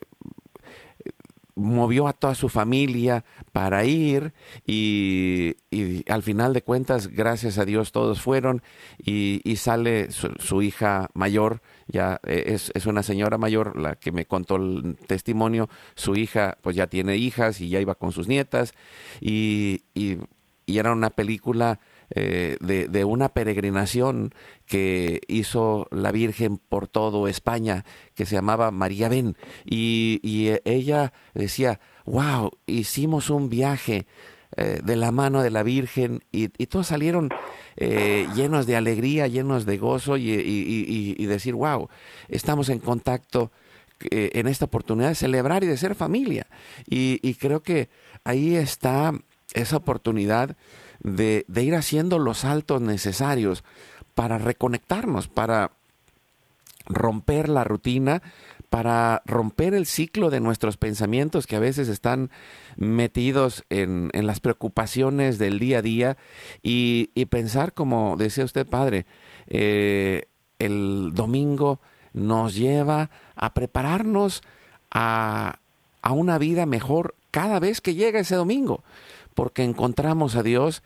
[1.56, 4.34] movió a toda su familia para ir
[4.66, 5.56] y,
[6.08, 8.62] al final de cuentas, gracias a Dios, todos fueron
[8.98, 14.26] y, sale su, hija mayor, ya eh, es, es, una señora mayor la que me
[14.26, 18.74] contó el testimonio, su hija pues ya tiene hijas y ya iba con sus nietas
[19.22, 21.80] y, y era una película
[22.18, 24.34] eh, de, una peregrinación
[24.66, 29.36] que hizo la Virgen por todo España, que se llamaba María Ben.
[29.66, 30.22] Y,
[30.64, 34.08] ella decía, wow, hicimos un viaje
[34.56, 37.32] eh, de la mano de la Virgen y, todos salieron
[37.76, 41.90] eh, llenos de alegría, llenos de gozo y, y decir, wow,
[42.30, 43.52] estamos en contacto
[44.10, 46.48] en esta oportunidad de celebrar y de ser familia.
[46.88, 47.90] y creo que
[48.24, 49.14] ahí está
[49.54, 50.56] esa oportunidad
[51.06, 53.64] de, ir haciendo los saltos necesarios
[54.16, 55.72] para reconectarnos, para
[56.88, 58.24] romper la rutina,
[58.70, 62.32] para romper el ciclo de nuestros pensamientos que a veces están
[62.76, 66.18] metidos en, las preocupaciones del día a día
[66.64, 69.06] y, pensar, como decía usted, padre,
[69.48, 71.80] eh, el domingo
[72.14, 74.42] nos lleva a prepararnos
[74.90, 75.60] a,
[76.02, 78.84] a una vida mejor cada vez que llega ese domingo
[79.36, 80.82] porque encontramos a Dios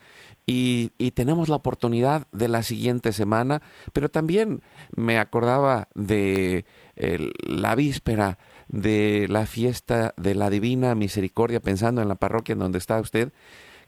[0.45, 3.61] y, tenemos la oportunidad de la siguiente semana,
[3.93, 4.61] pero también
[4.95, 8.37] me acordaba de la víspera
[8.69, 13.31] de la fiesta de la Divina Misericordia, pensando en la parroquia en donde está usted,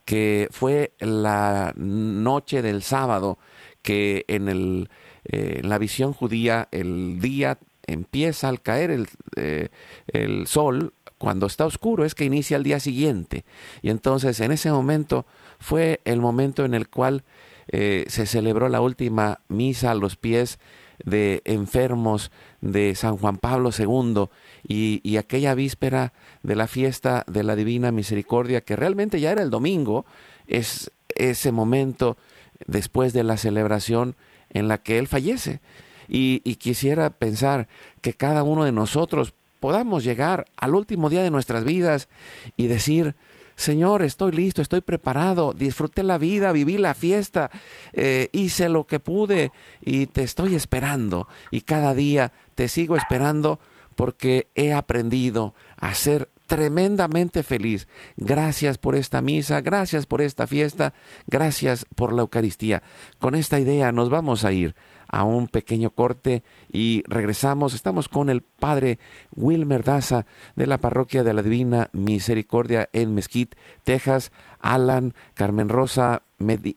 [0.06, 3.38] que fue la noche del sábado,
[3.82, 4.90] que en, el,
[5.26, 9.70] eh, la visión judía el día empieza al caer el, eh,
[10.08, 13.46] el sol cuando está oscuro es que inicia el día siguiente.
[13.84, 15.28] Y entonces en ese momento
[15.60, 17.24] fue el momento en el cual
[17.68, 20.58] eh, se celebró la última misa a los pies
[21.06, 22.32] de enfermos
[22.62, 24.30] de San Juan Pablo II
[24.68, 29.52] y, aquella víspera de la fiesta de la Divina Misericordia, que realmente ya era el
[29.52, 30.08] domingo,
[30.48, 32.18] es ese momento
[32.66, 34.16] después de la celebración
[34.50, 35.62] en la que Él fallece.
[36.08, 37.68] Y, y quisiera pensar
[38.02, 42.10] que cada uno de nosotros podamos llegar al último día de nuestras vidas
[42.58, 43.16] y decir,
[43.56, 47.52] Señor, estoy listo, estoy preparado, disfruté la vida, viví la fiesta,
[47.94, 51.28] eh, hice lo que pude y te estoy esperando.
[51.52, 53.60] Y cada día te sigo esperando
[53.96, 57.88] porque he aprendido a ser tremendamente feliz.
[58.18, 60.96] Gracias por esta misa, gracias por esta fiesta,
[61.28, 62.82] gracias por la Eucaristía.
[63.20, 64.76] Con esta idea nos vamos a ir
[65.12, 67.74] a un pequeño corte y regresamos.
[67.74, 68.98] Estamos con el padre
[69.36, 74.32] Wilmer Daza de la parroquia de la Divina Misericordia en Mesquite, Texas.
[74.62, 76.22] Alan, Carmen Rosa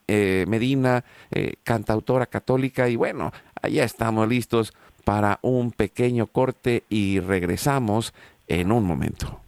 [0.09, 2.89] eh, Medina, eh, cantautora católica.
[2.89, 4.73] Y bueno, allá estamos listos
[5.05, 8.15] para un pequeño corte y regresamos
[8.49, 9.41] en un momento.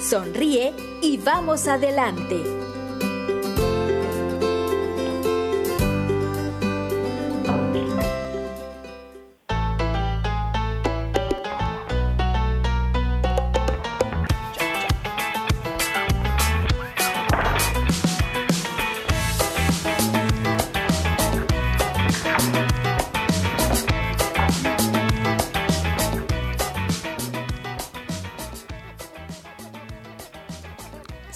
[0.00, 2.57] sonríe y vamos adelante.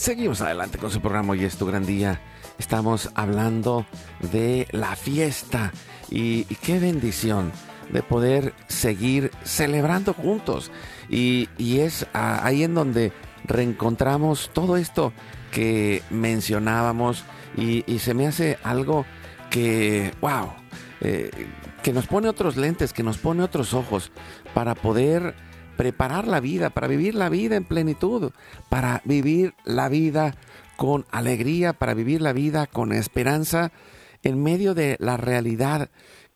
[0.03, 2.21] Seguimos adelante con su programa Hoy es tu gran día.
[2.59, 3.87] Estamos hablando
[4.33, 5.71] de la fiesta
[6.11, 7.53] y, qué bendición
[7.89, 10.73] de poder seguir celebrando juntos.
[11.09, 11.49] Y,
[11.79, 13.13] es ahí en donde
[13.45, 15.13] reencontramos todo esto
[15.53, 17.25] que mencionábamos
[17.57, 19.07] y, se me hace algo
[19.51, 20.53] que, wow,
[21.01, 21.31] eh,
[21.85, 24.11] que nos pone otros lentes, que nos pone otros ojos
[24.53, 25.37] para poder
[25.77, 28.33] preparar la vida, para vivir la vida en plenitud,
[28.69, 30.35] para vivir la vida
[30.77, 33.73] con alegría, para vivir la vida con esperanza
[34.23, 35.91] en medio de la realidad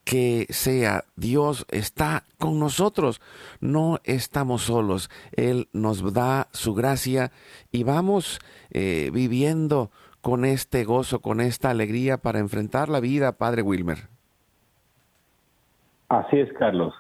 [0.04, 1.04] que sea.
[1.16, 3.20] Dios está con nosotros,
[3.60, 5.10] no estamos solos.
[5.32, 7.32] Él nos da su gracia
[7.72, 8.38] y vamos
[8.70, 14.08] eh, viviendo con este gozo, con esta alegría para enfrentar la vida, Padre Wilmer.
[16.08, 16.94] Así es, Carlos.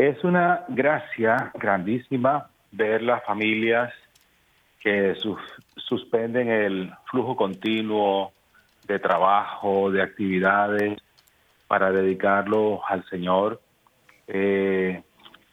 [0.00, 3.92] Es una gracia grandísima ver las familias
[4.80, 5.14] que
[5.76, 8.32] suspenden el flujo continuo
[8.88, 10.98] de trabajo, de actividades,
[11.68, 13.60] para dedicarlo al Señor.
[14.26, 15.02] Eh,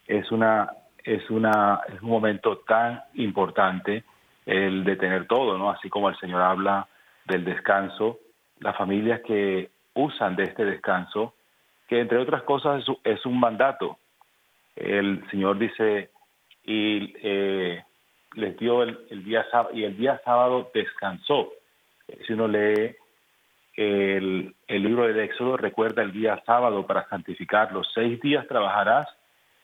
[0.08, 0.72] es una
[1.04, 4.06] es una es un momento tan importante
[4.45, 5.72] el de tener todo, ¿no?
[5.72, 6.88] Así como el Señor habla
[7.26, 8.20] del descanso,
[8.60, 11.34] las familias que usan de este descanso,
[11.89, 13.98] que entre otras cosas es, un mandato.
[14.78, 16.11] El Señor dice
[16.63, 17.84] y eh,
[18.36, 21.51] les dio el, día sábado y el día sábado descansó.
[22.25, 22.95] Si uno lee
[23.75, 27.84] el, libro del Éxodo recuerda el día sábado para santificarlo.
[27.84, 29.07] Seis días trabajarás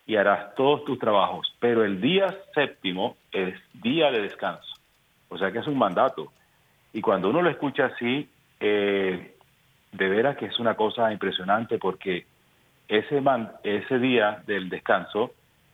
[0.05, 4.75] y harás todos tus trabajos, pero el día séptimo es día de descanso.
[5.29, 6.31] O sea que es un mandato.
[6.93, 9.35] Y cuando uno lo escucha así, eh,
[9.91, 12.25] de veras que es una cosa impresionante porque
[12.87, 13.21] ese,
[13.63, 15.33] ese día del descanso,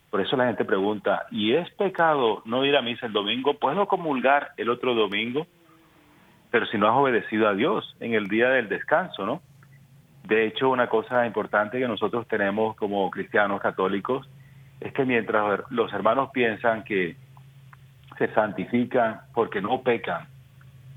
[0.10, 3.54] por eso la gente pregunta, ¿y es pecado no ir a misa el domingo?
[3.56, 5.46] ¿Puedo comulgar el otro domingo?
[6.52, 9.42] pero si no has obedecido a Dios en el día del descanso, ¿no?
[10.24, 14.28] De hecho, una cosa importante que nosotros tenemos como cristianos católicos
[14.80, 17.16] es que mientras los hermanos piensan que
[18.18, 20.28] se santifican porque no pecan,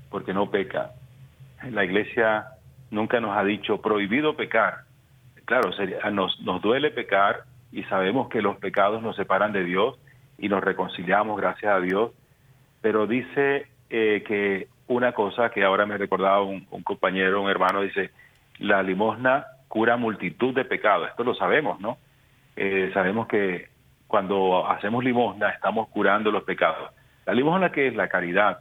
[0.09, 0.87] porque no pecan,
[1.71, 2.47] la iglesia
[2.91, 4.83] nunca nos ha dicho prohibido pecar.
[5.45, 5.71] Claro,
[6.11, 9.99] nos, nos duele pecar y sabemos que los pecados nos separan de Dios
[10.37, 12.11] y nos reconciliamos gracias a Dios,
[12.81, 18.11] pero dice eh, que una cosa que ahora me recordaba un, compañero, un hermano, dice,
[18.59, 21.09] la limosna cura multitud de pecados.
[21.09, 21.97] Esto lo sabemos, ¿no?
[22.55, 23.69] Eh, sabemos que
[24.07, 26.91] cuando hacemos limosna estamos curando los pecados.
[27.25, 28.59] La limosna que es la caridad.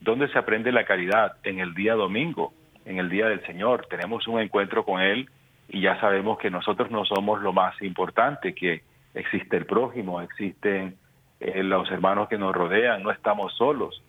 [0.00, 1.36] ¿Dónde se aprende la caridad?
[1.42, 2.52] En el día domingo,
[2.84, 3.86] en el día del Señor.
[3.88, 5.28] Tenemos un encuentro con Él
[5.72, 8.82] y ya sabemos que nosotros no somos lo más importante, que
[9.14, 10.96] existe el prójimo, existen
[11.40, 14.02] eh, los hermanos que nos rodean, no estamos solos.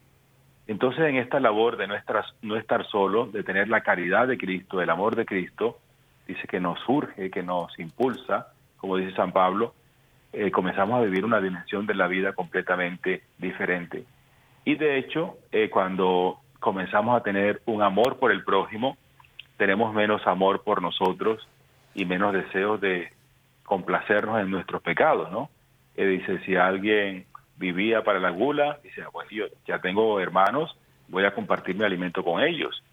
[0.68, 4.38] Entonces, en esta labor de no estar, no estar solo, de tener la caridad de
[4.38, 5.80] Cristo, el amor de Cristo,
[6.28, 8.48] dice que nos surge, que nos impulsa,
[8.78, 9.74] como dice San Pablo,
[10.34, 14.04] eh, comenzamos a vivir una dimensión de la vida completamente diferente.
[14.66, 18.98] Y de hecho, eh, cuando comenzamos a tener un amor por el prójimo,
[19.58, 21.48] tenemos menos amor por nosotros
[21.94, 23.12] y menos deseos de
[23.64, 25.50] complacernos en nuestros pecados, ¿no?
[25.96, 27.26] Eh, dice, si alguien
[27.58, 30.76] vivía para la gula, dice, bueno, yo ya tengo hermanos,
[31.08, 32.84] voy a compartir mi alimento con ellos.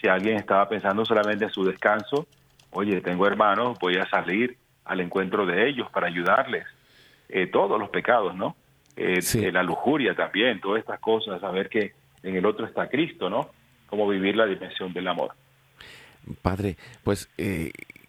[0.00, 2.26] Si alguien estaba pensando solamente en su descanso,
[2.70, 6.66] oye, tengo hermanos, voy a salir al encuentro de ellos para ayudarles.
[7.28, 8.56] Eh, todos los pecados, ¿no?
[8.96, 13.30] Eh, eh, la lujuria también, todas estas cosas, saber que en el otro está Cristo,
[13.30, 13.50] ¿no?
[13.86, 15.32] Cómo vivir la dimensión del amor.
[16.42, 17.30] Padre, pues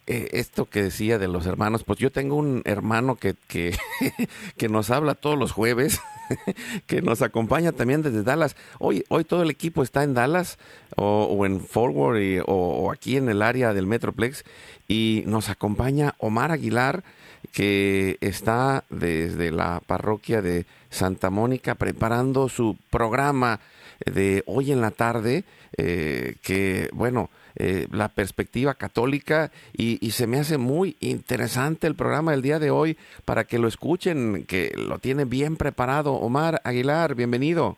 [0.05, 3.77] eh, eh, esto que decía de los hermanos, pues yo tengo un hermano que, que,
[4.69, 6.01] nos habla todos los jueves,
[6.87, 8.55] que nos acompaña también desde Dallas.
[8.79, 10.57] Hoy, hoy todo el equipo está en Dallas
[10.95, 14.43] o, en Forward o, aquí en el área del Metroplex
[14.87, 17.03] y nos acompaña Omar Aguilar,
[17.51, 23.59] que está desde la parroquia de Santa Mónica preparando su programa
[24.05, 25.43] de hoy en la tarde,
[25.77, 32.31] eh, que bueno, eh, la perspectiva católica y, se me hace muy interesante el programa
[32.31, 36.13] del día de hoy para que lo escuchen, que lo tiene bien preparado.
[36.13, 37.77] Omar Aguilar, bienvenido.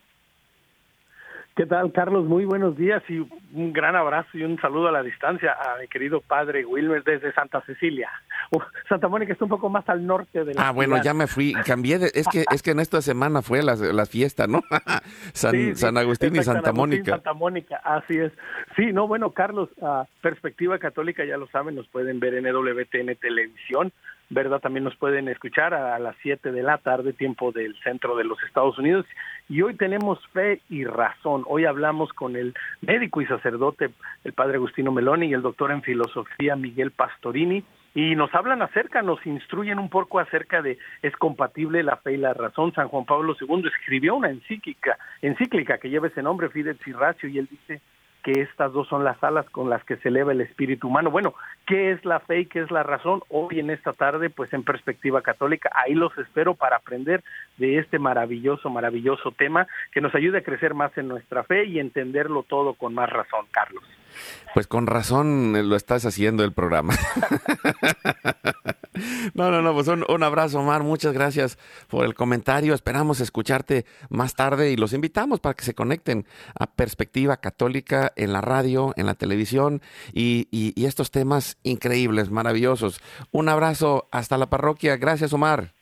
[1.55, 2.25] ¿Qué tal, Carlos?
[2.25, 5.87] Muy buenos días y un gran abrazo y un saludo a la distancia a mi
[5.87, 8.09] querido padre Wilmer desde Santa Cecilia.
[8.89, 11.53] Santa Mónica está un poco más al norte de la Ah, bueno, ya me fui,
[11.65, 14.63] cambié de, es que es que en esta semana fue la, la fiesta, ¿no?
[15.33, 17.11] San, San Agustín y Santa Mónica.
[17.11, 18.33] Santa Mónica, así es.
[18.75, 19.69] Sí, no, bueno, Carlos,
[20.21, 23.93] Perspectiva Católica ya lo saben, nos pueden ver en EWTN Televisión
[24.29, 24.59] ¿verdad?
[24.59, 28.41] También nos pueden escuchar a, las 7 de la tarde, tiempo del centro de los
[28.43, 29.05] Estados Unidos.
[29.49, 31.43] Y hoy tenemos fe y razón.
[31.47, 33.89] Hoy hablamos con el médico y sacerdote,
[34.23, 37.63] el padre Agustino Meloni, y el doctor en filosofía Miguel Pastorini.
[37.93, 42.17] Y nos hablan acerca, nos instruyen un poco acerca de es compatible la fe y
[42.17, 42.73] la razón.
[42.73, 47.29] San Juan Pablo II escribió una encíclica, encíclica que lleva ese nombre, Fides y Ratio,
[47.29, 47.81] y él dice
[48.25, 51.11] que estas dos son las alas con las que se eleva el espíritu humano.
[51.11, 51.35] Bueno,
[51.67, 53.21] ¿qué es la fe y qué es la razón?
[53.29, 57.23] Hoy en esta tarde, pues en perspectiva católica, ahí los espero para aprender
[57.57, 61.77] de este maravilloso, maravilloso tema que nos ayude a crecer más en nuestra fe y
[61.77, 63.83] entenderlo todo con más razón, Carlos.
[64.55, 66.95] Pues con razón lo estás haciendo el programa.
[69.33, 70.83] No, no, no, pues un, un, abrazo, Omar.
[70.83, 72.73] Muchas gracias por el comentario.
[72.73, 76.25] Esperamos escucharte más tarde y los invitamos para que se conecten
[76.57, 79.81] a Perspectiva Católica en la radio, en la televisión
[80.13, 83.01] y, y, y estos temas increíbles, maravillosos.
[83.31, 84.97] Un abrazo hasta la parroquia.
[84.97, 85.74] Gracias, Omar.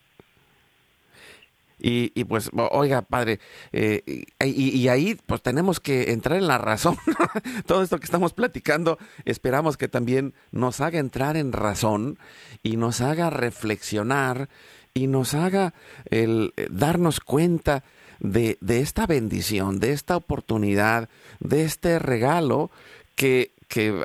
[1.86, 3.42] Y, y, pues, oiga, padre,
[3.74, 6.96] eh, y, ahí pues tenemos que entrar en la razón.
[7.66, 12.18] Todo esto que estamos platicando, esperamos que también nos haga entrar en razón
[12.64, 14.48] y nos haga reflexionar
[14.94, 15.74] y nos haga
[16.10, 17.84] el eh, darnos cuenta
[18.22, 21.10] de, de esta bendición, de esta oportunidad,
[21.42, 22.72] de este regalo
[23.16, 24.02] que, que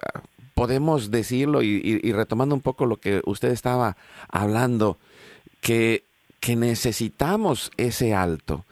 [0.55, 3.97] podemos decirlo y retomando un poco lo que usted estaba
[4.29, 4.99] hablando,
[5.61, 6.08] que
[6.41, 8.65] que necesitamos ese alto,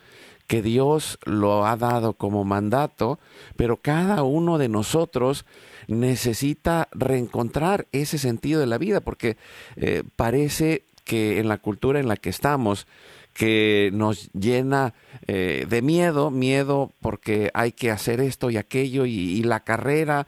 [0.47, 3.19] que Dios lo ha dado como mandato,
[3.57, 5.45] pero cada uno de nosotros
[5.89, 9.37] necesita reencontrar ese sentido de la vida, porque
[9.77, 12.87] eh, parece que en la cultura en la que estamos,
[13.33, 14.95] que nos llena
[15.27, 20.27] eh, de miedo, miedo porque hay que hacer esto y aquello y, y la carrera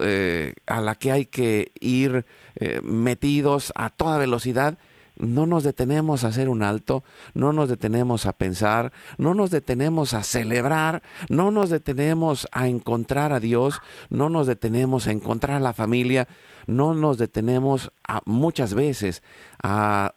[0.00, 2.26] eh, a la que hay que ir
[2.82, 4.78] metidos a toda velocidad,
[5.16, 7.04] no nos detenemos a hacer un alto,
[7.34, 13.32] no nos detenemos a pensar, no nos detenemos a celebrar, no nos detenemos a encontrar
[13.32, 16.28] a Dios, no nos detenemos a encontrar a la familia,
[16.66, 19.22] no nos detenemos a, muchas veces
[19.62, 20.14] a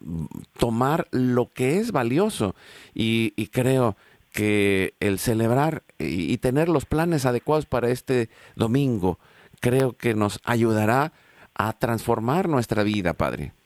[0.57, 2.55] tomar lo que es valioso
[2.93, 3.95] y, creo
[4.31, 9.19] que el celebrar y tener los planes adecuados para este domingo
[9.59, 11.13] creo que nos ayudará
[11.55, 13.56] a transformar nuestra vida, Padre.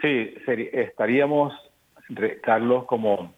[0.00, 0.34] Sí,
[0.72, 1.52] estaríamos,
[2.42, 3.34] Carlos, como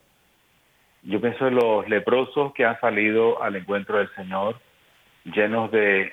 [1.02, 4.60] yo pienso en los leprosos que han salido al encuentro del Señor,
[5.24, 6.12] llenos de,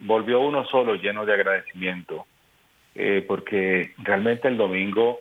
[0.00, 2.26] volvió uno solo lleno de agradecimiento,
[2.94, 5.20] eh, porque realmente el domingo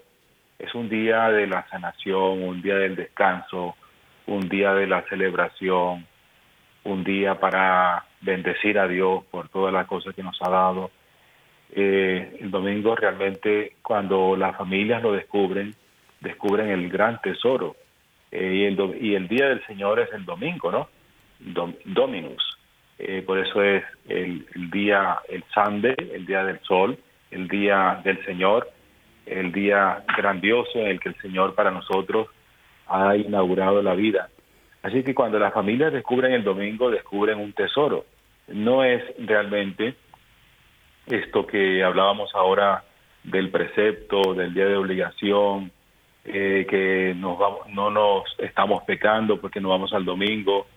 [0.57, 3.75] es un día de la sanación, un día del descanso,
[4.27, 6.07] un día de la celebración,
[6.85, 10.89] un día para bendecir a Dios por todas las cosas que nos ha dado
[11.71, 15.73] eh, el domingo realmente cuando las familias lo descubren,
[16.19, 17.75] descubren el gran tesoro.
[18.31, 20.89] Eh, y, el, y el día del Señor es el domingo, ¿no?
[21.85, 22.57] Dominus.
[22.99, 26.97] Eh, por eso es el, el día, el Sunday, el día del sol,
[27.29, 28.69] el día del Señor,
[29.25, 32.27] el día grandioso en el que el Señor para nosotros
[32.87, 34.29] ha inaugurado la vida.
[34.81, 38.05] Así que cuando las familias descubren el domingo, descubren un tesoro.
[38.47, 39.95] No es realmente
[41.09, 42.83] esto que hablábamos ahora
[43.23, 45.71] del precepto, del día de obligación,
[46.25, 50.67] eh, que nos vamos, no nos estamos pecando porque no vamos al domingo,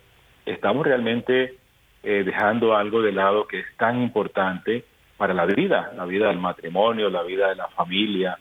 [0.47, 1.57] estamos realmente
[2.03, 4.85] eh, dejando algo de lado que es tan importante
[5.17, 8.39] para la vida, la vida del matrimonio, la vida de la familia.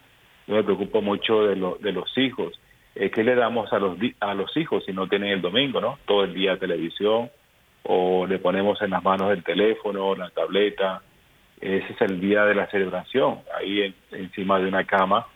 [0.48, 2.60] Yo me preocupo mucho de, lo, de los hijos.
[2.96, 6.00] Eh, ¿Qué le damos a los, a los hijos si no tienen el domingo, no?
[6.06, 7.30] Todo el día televisión,
[7.84, 11.02] o le ponemos en las manos el teléfono, la tableta,
[11.62, 15.28] ese es el día de la celebración, ahí encima de una cama,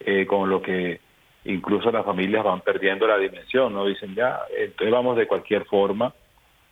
[0.00, 1.00] eh, con lo que
[1.44, 3.86] incluso las familias van perdiendo la dimensión, ¿no?
[3.86, 6.12] Dicen ya, entonces vamos de cualquier forma,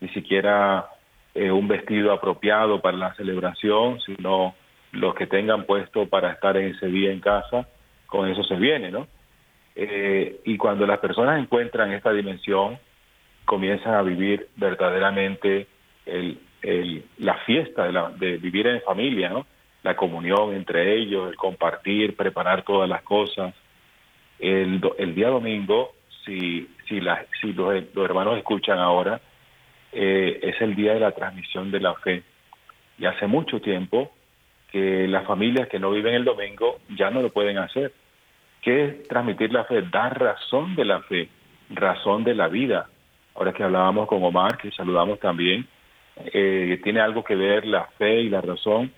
[0.01, 0.89] ni siquiera
[1.35, 4.55] eh, un vestido apropiado para la celebración, sino
[4.93, 7.69] los que tengan puesto para estar en ese día en casa,
[8.07, 9.07] con eso se viene, ¿no?
[9.77, 12.79] Eh, y cuando las personas encuentran esta dimensión,
[13.45, 15.69] comienzan a vivir verdaderamente
[16.05, 19.47] el, el, la fiesta de, la, vivir en familia, ¿no?
[19.83, 23.55] La comunión entre ellos, el compartir, preparar todas las cosas.
[24.39, 24.81] El,
[25.15, 25.93] día domingo,
[26.25, 29.21] si, si, la, si los, los hermanos escuchan ahora,
[29.93, 32.23] eh, es el día de la transmisión de la fe.
[32.99, 34.13] Y hace mucho tiempo
[34.71, 37.93] que las familias que no viven el domingo ya no lo pueden hacer.
[38.61, 39.83] ¿Qué es transmitir la fe?
[39.83, 41.29] Dar razón de la fe,
[41.71, 42.89] razón de la vida.
[43.35, 45.67] Ahora que hablábamos con Omar, que saludamos también,
[46.33, 48.93] eh, tiene algo que ver la fe y la razón.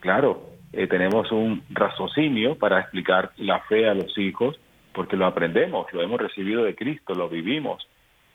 [0.00, 4.58] Claro, eh, tenemos un raciocinio para explicar la fe a los hijos,
[4.92, 7.86] porque lo aprendemos, lo hemos recibido de Cristo, lo vivimos.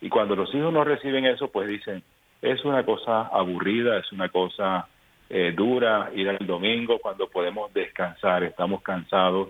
[0.01, 2.03] Y cuando los hijos no reciben eso, pues dicen,
[2.41, 4.87] es una cosa aburrida, es una cosa
[5.29, 9.49] eh, dura ir al domingo cuando podemos descansar, estamos cansados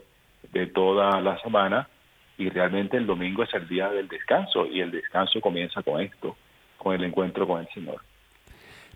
[0.51, 1.87] de toda la semana
[2.37, 6.35] y realmente el domingo es el día del descanso y el descanso comienza con esto,
[6.77, 8.01] con el encuentro con el Señor.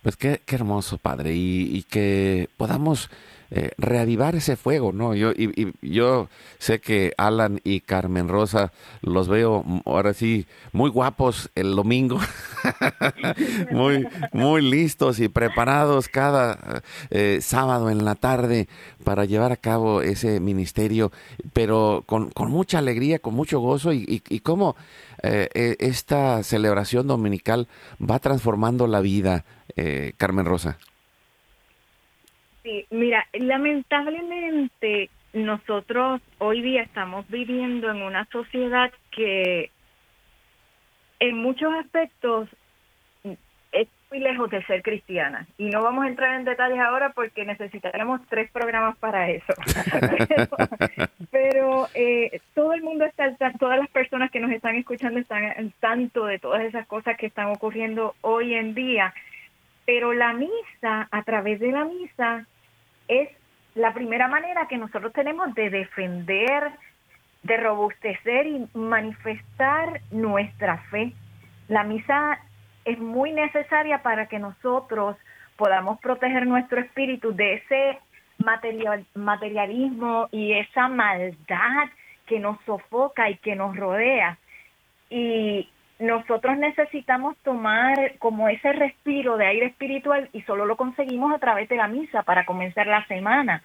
[0.06, 3.10] Pues qué, qué hermoso, Padre, y, y que podamos
[3.49, 5.14] eh, reavivar ese fuego, ¿no?
[5.14, 11.51] Yo, y, yo sé que Alan y Carmen Rosa los veo ahora sí muy guapos
[11.56, 12.20] el domingo,
[13.72, 16.82] muy, muy listos y preparados cada
[17.12, 18.68] eh, sábado en la tarde
[19.03, 21.12] para llevar a cabo ese ministerio,
[21.53, 24.76] pero con, con mucha alegría, con mucho gozo y, y, cómo
[25.24, 27.68] eh, e, esta celebración dominical
[28.01, 29.45] va transformando la vida,
[30.17, 30.78] Carmen Rosa.
[32.63, 39.69] Sí, mira, lamentablemente nosotros hoy día estamos viviendo en una sociedad que
[41.19, 42.49] en muchos aspectos
[43.71, 45.45] es muy lejos de ser cristiana.
[45.57, 49.53] Y no vamos a entrar en detalles ahora porque necesitaremos tres programas para eso.
[51.32, 55.73] pero, eh, todo el mundo está todas las personas que nos están escuchando están al
[55.80, 59.13] tanto de todas esas cosas que están ocurriendo hoy en día.
[59.86, 62.45] Pero la misa, a través de la misa,
[63.07, 63.29] es
[63.75, 66.71] la primera manera que nosotros tenemos de defender,
[67.43, 71.13] de robustecer y manifestar nuestra fe.
[71.67, 72.39] La misa
[72.86, 75.17] es muy necesaria para que nosotros
[75.57, 77.99] podamos proteger nuestro espíritu de ese
[78.38, 81.89] material, materialismo y esa maldad
[82.27, 84.38] que nos sofoca y que nos rodea.
[85.09, 85.69] Y
[85.99, 91.69] nosotros necesitamos tomar como ese respiro de aire espiritual y solo lo conseguimos a través
[91.69, 93.63] de la misa para comenzar la semana.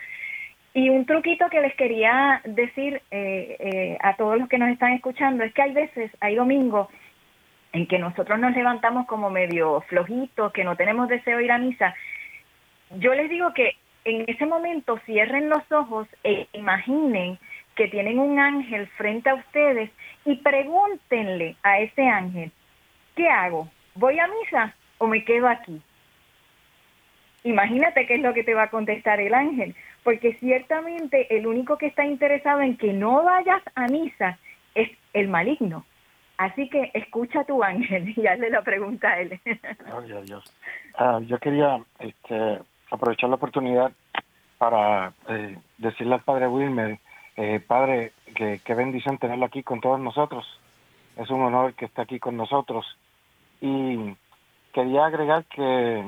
[0.73, 4.93] Y un truquito que les quería decir eh, eh, a todos los que nos están
[4.93, 6.89] escuchando es que hay veces, hay domingos
[7.73, 11.59] en que nosotros nos levantamos como medio flojitos, que no tenemos deseo de ir a
[11.59, 11.95] misa.
[12.99, 17.39] Yo les digo que en ese momento cierren los ojos e imaginen
[17.75, 19.91] que tienen un ángel frente a ustedes
[20.25, 22.53] y pregúntenle a ese ángel,
[23.17, 23.69] ¿qué hago?
[23.95, 25.81] ¿Voy a misa o me quedo aquí?
[27.45, 31.79] Imagínate qué es lo que te va a contestar el ángel, porque ciertamente el único
[31.79, 34.39] que está interesado en que no vayas a misa
[34.75, 35.85] es el maligno.
[36.37, 39.39] Así que escucha a tu ángel y hazle la pregunta a él.
[39.87, 40.57] Gloria a Dios.
[40.97, 42.59] Ah, yo quería este,
[42.91, 43.93] aprovechar la oportunidad
[44.59, 46.99] para eh, decirle al padre Wilmer
[47.43, 50.45] eh, padre, qué, bendición tenerlo aquí con todos nosotros.
[51.17, 52.85] Es un honor que esté aquí con nosotros.
[53.63, 54.15] Y
[54.75, 56.01] quería agregar que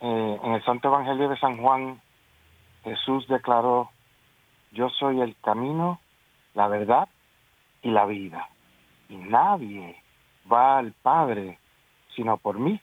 [0.00, 1.98] eh, en el Santo Evangelio de San Juan,
[2.82, 3.88] Jesús declaró,
[4.72, 5.98] yo soy el camino,
[6.52, 7.08] la verdad
[7.80, 8.50] y la vida.
[9.08, 9.96] Y nadie
[10.52, 11.58] va al Padre
[12.14, 12.78] sino por mí.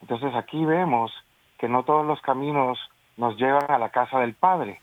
[0.00, 1.12] Entonces aquí vemos
[1.58, 2.76] que no todos los caminos
[3.16, 4.80] nos llevan a la casa del Padre,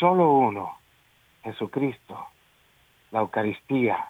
[0.00, 0.81] solo uno,
[1.42, 2.26] Jesucristo,
[3.10, 4.08] la Eucaristía,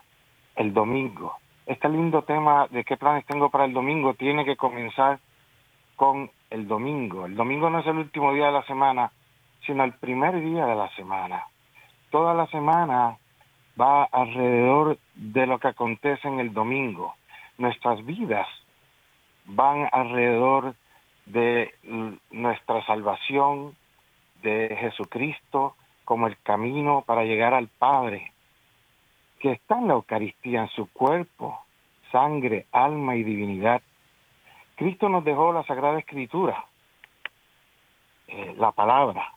[0.57, 1.37] el domingo.
[1.67, 5.21] Este lindo tema de qué planes tengo para el domingo tiene que comenzar
[5.97, 7.27] con el domingo.
[7.27, 9.13] El domingo no es el último día de la semana,
[9.67, 11.47] sino el primer día de la semana.
[12.11, 13.17] Toda la semana
[13.81, 17.15] va alrededor de lo que acontece en el domingo.
[17.59, 18.47] Nuestras vidas
[19.47, 20.75] van alrededor
[21.27, 21.75] de
[22.31, 23.77] nuestra salvación,
[24.43, 28.33] de Jesucristo, como el camino para llegar al Padre,
[29.41, 31.59] que está en la Eucaristía, en su cuerpo,
[32.11, 33.83] sangre, alma y divinidad.
[34.77, 36.65] Cristo nos dejó la Sagrada Escritura,
[38.29, 39.33] eh, la palabra,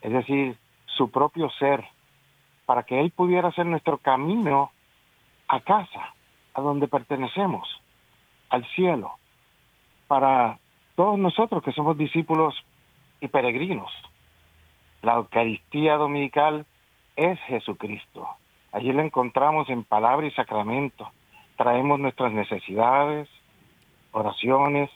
[0.00, 1.84] es decir, su propio ser,
[2.64, 4.70] para que Él pudiera ser nuestro camino
[5.48, 6.14] a casa,
[6.54, 7.68] a donde pertenecemos,
[8.48, 9.12] al cielo,
[10.08, 10.58] para
[10.94, 12.54] todos nosotros que somos discípulos
[13.20, 13.92] y peregrinos.
[15.06, 16.66] La Eucaristía Dominical
[17.14, 18.26] es Jesucristo.
[18.72, 21.08] Allí lo encontramos en palabra y sacramento.
[21.56, 23.28] Traemos nuestras necesidades,
[24.10, 24.90] oraciones,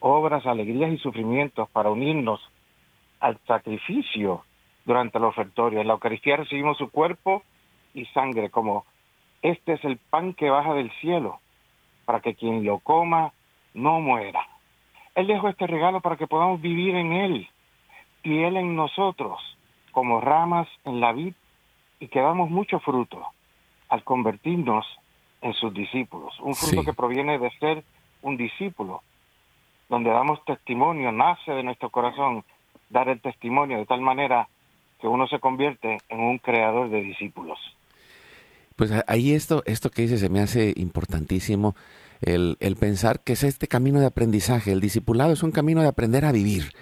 [0.00, 2.46] obras, alegrías y sufrimientos para unirnos
[3.20, 4.44] al sacrificio
[4.84, 5.80] durante el ofertorio.
[5.80, 7.42] En la Eucaristía recibimos su cuerpo
[7.94, 8.84] y sangre como
[9.40, 11.40] este es el pan que baja del cielo
[12.04, 13.32] para que quien lo coma
[13.72, 14.46] no muera.
[15.14, 17.48] Él dejó este regalo para que podamos vivir en él
[18.22, 19.40] y Él en nosotros,
[19.92, 21.34] como ramas en la vid,
[22.00, 23.26] y que damos mucho fruto
[23.88, 24.86] al convertirnos
[25.40, 26.32] en sus discípulos.
[26.40, 27.84] Un fruto que proviene de ser
[28.22, 29.02] un discípulo,
[29.88, 32.44] donde damos testimonio, nace de nuestro corazón
[32.88, 34.48] dar el testimonio de tal manera
[35.00, 37.58] que uno se convierte en un creador de discípulos.
[38.76, 41.74] Pues ahí esto, esto que dice se me hace importantísimo,
[42.20, 45.88] el, el pensar que es este camino de aprendizaje, el discipulado es un camino de
[45.88, 46.72] aprender a vivir,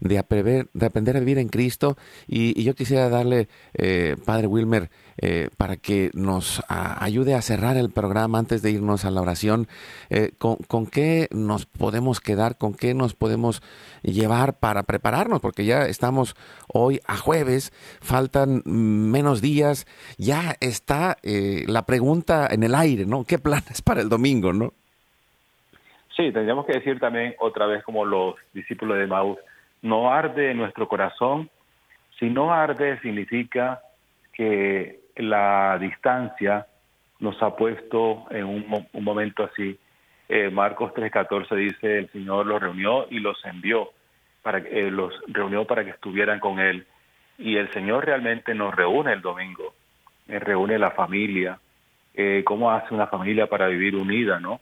[0.00, 1.96] de aprender, de aprender a vivir en Cristo.
[2.26, 4.90] Y, yo quisiera darle, eh, Padre Wilmer,
[5.20, 9.66] eh, para que nos ayude a cerrar el programa antes de irnos a la oración.
[10.10, 12.58] Eh, con, qué nos podemos quedar?
[12.58, 13.62] ¿Con qué nos podemos
[14.02, 15.40] llevar para prepararnos?
[15.40, 16.36] Porque ya estamos
[16.72, 19.86] hoy a jueves, faltan menos días,
[20.18, 23.24] ya está la pregunta en el aire, ¿no?
[23.24, 24.72] ¿Qué planes para el domingo, no?
[26.18, 29.38] Sí, tendríamos que decir también otra vez como los discípulos de Maús,
[29.82, 31.50] no arde nuestro corazón.
[32.18, 33.80] Si no arde significa
[34.32, 36.66] que la distancia
[37.20, 39.78] nos ha puesto en un, momento así.
[40.28, 43.90] Eh, Marcos 3:14 dice, el Señor los reunió y los envió,
[44.42, 46.86] para eh, los reunió para que estuvieran con Él.
[47.38, 49.74] Y el Señor realmente nos reúne el domingo,
[50.28, 51.58] eh, reúne la familia.
[52.14, 54.60] Eh, ¿Cómo hace una familia para vivir unida, no?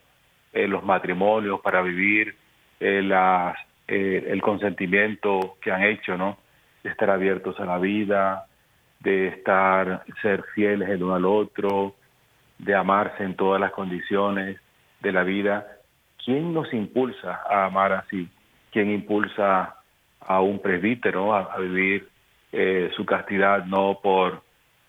[0.53, 2.35] Los matrimonios, para vivir
[2.79, 3.55] las,
[3.87, 6.37] eh, el consentimiento que han hecho, ¿no?
[6.83, 8.45] De estar abiertos a la vida,
[8.99, 11.95] de estar, ser fieles el uno al otro,
[12.57, 14.59] de amarse en todas las condiciones
[15.01, 15.67] de la vida.
[16.23, 18.29] ¿Quién nos impulsa a amar así?
[18.71, 19.75] ¿Quién impulsa
[20.19, 22.09] a un presbítero a, a vivir
[22.95, 24.41] su castidad no por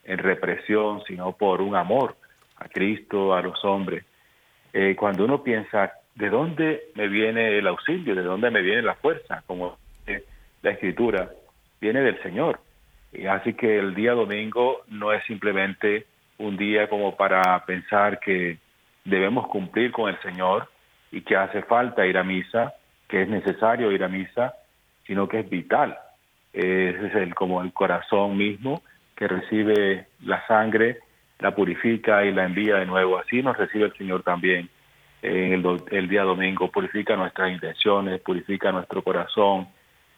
[0.05, 2.17] en represión, sino por un amor
[2.57, 4.05] a Cristo, a los hombres?
[4.73, 8.15] eh, cuando uno piensa, ¿de dónde me viene el auxilio?
[8.17, 9.43] ¿De dónde me viene la fuerza?
[9.47, 9.79] Como
[10.63, 11.31] la escritura,
[11.81, 12.59] viene del Señor.
[13.13, 16.07] Y así que el día domingo no es simplemente
[16.39, 18.59] un día como para pensar que
[19.05, 20.69] debemos cumplir con el Señor
[21.13, 22.75] y que hace falta ir a misa,
[23.07, 24.55] que es necesario ir a misa,
[25.07, 25.97] sino que es vital.
[26.53, 28.83] Ese es el, como el corazón mismo
[29.17, 30.99] que recibe la sangre
[31.39, 33.17] la purifica y la envía de nuevo.
[33.17, 34.69] Así nos recibe el Señor también
[35.23, 35.53] en
[35.91, 36.71] el, día domingo.
[36.71, 39.69] Purifica nuestras intenciones, purifica nuestro corazón,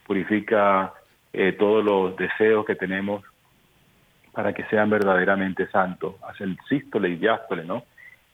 [0.07, 0.93] purifica
[1.33, 3.25] eh, todos los deseos que tenemos
[4.33, 6.17] para que sean verdaderamente santos.
[6.23, 7.85] Hace el sístole y diástole, ¿no?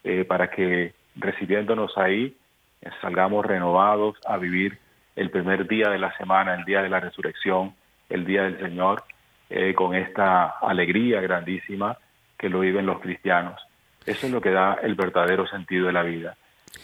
[0.04, 2.36] Eh, para que recibiéndonos ahí
[2.82, 4.78] eh, salgamos renovados a vivir
[5.14, 7.74] el primer día de la semana, el día de la resurrección,
[8.10, 9.02] el día del Señor,
[9.76, 11.96] con esta alegría grandísima
[12.36, 13.60] que lo viven los cristianos.
[14.04, 16.36] Eso es lo que da el verdadero sentido de la vida.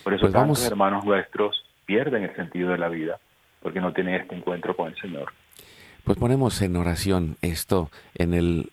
[0.03, 3.19] Por eso pues tantos hermanos nuestros pierden el sentido de la vida,
[3.61, 5.33] porque no tienen este encuentro con el Señor.
[6.05, 8.73] Pues ponemos en oración esto en el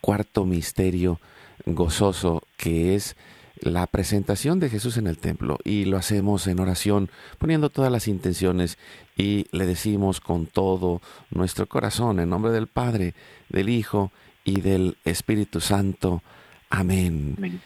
[0.00, 1.20] cuarto misterio
[1.66, 3.16] gozoso que es
[3.60, 8.08] la presentación de Jesús en el templo y lo hacemos en oración poniendo todas las
[8.08, 8.78] intenciones
[9.16, 13.14] y le decimos con todo nuestro corazón en nombre del Padre,
[13.50, 14.12] del Hijo
[14.44, 16.22] y del Espíritu Santo.
[16.70, 17.60] Amén.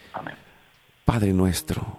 [1.05, 1.99] Padre nuestro,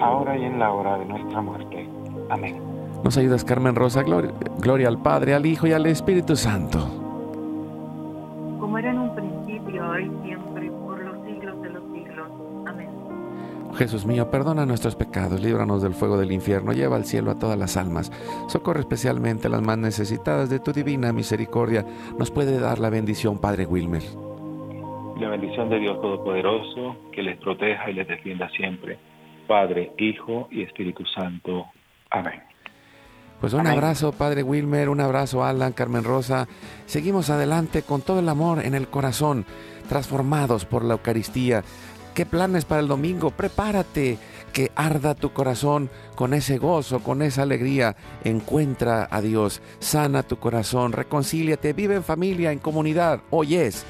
[0.00, 1.88] ahora y en la hora de nuestra muerte.
[2.28, 2.60] Amén.
[3.02, 6.78] Nos ayudas, Carmen Rosa, gloria, gloria al Padre, al Hijo y al Espíritu Santo.
[8.58, 12.28] como era en un principio, ahora y siempre, por los siglos de los siglos.
[12.66, 12.88] Amén.
[13.74, 17.58] Jesús mío, perdona nuestros pecados, líbranos del fuego del infierno, lleva al cielo a todas
[17.58, 18.12] las almas,
[18.48, 21.84] socorre especialmente a las más necesitadas de tu divina misericordia.
[22.18, 24.02] Nos puede dar la bendición, Padre Wilmer.
[25.18, 28.98] La bendición de Dios Todopoderoso, que les proteja y les defienda siempre.
[29.50, 31.66] Padre, Hijo y Espíritu Santo.
[32.08, 32.40] Amén.
[33.40, 36.46] Pues un abrazo, Padre Wilmer, un abrazo, Alan, Carmen Rosa.
[36.86, 39.44] Seguimos adelante con todo el amor en el corazón,
[39.88, 41.64] transformados por la Eucaristía.
[42.14, 43.32] ¿Qué planes para el domingo?
[43.32, 44.18] Prepárate,
[44.52, 47.96] que arda tu corazón con ese gozo, con esa alegría.
[48.22, 53.22] Encuentra a Dios, sana tu corazón, reconcíliate, vive en familia, en comunidad.
[53.30, 53.84] Hoy es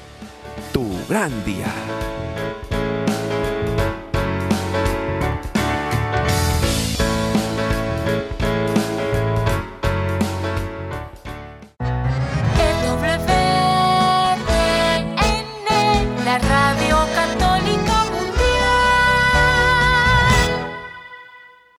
[0.73, 1.67] tu gran día.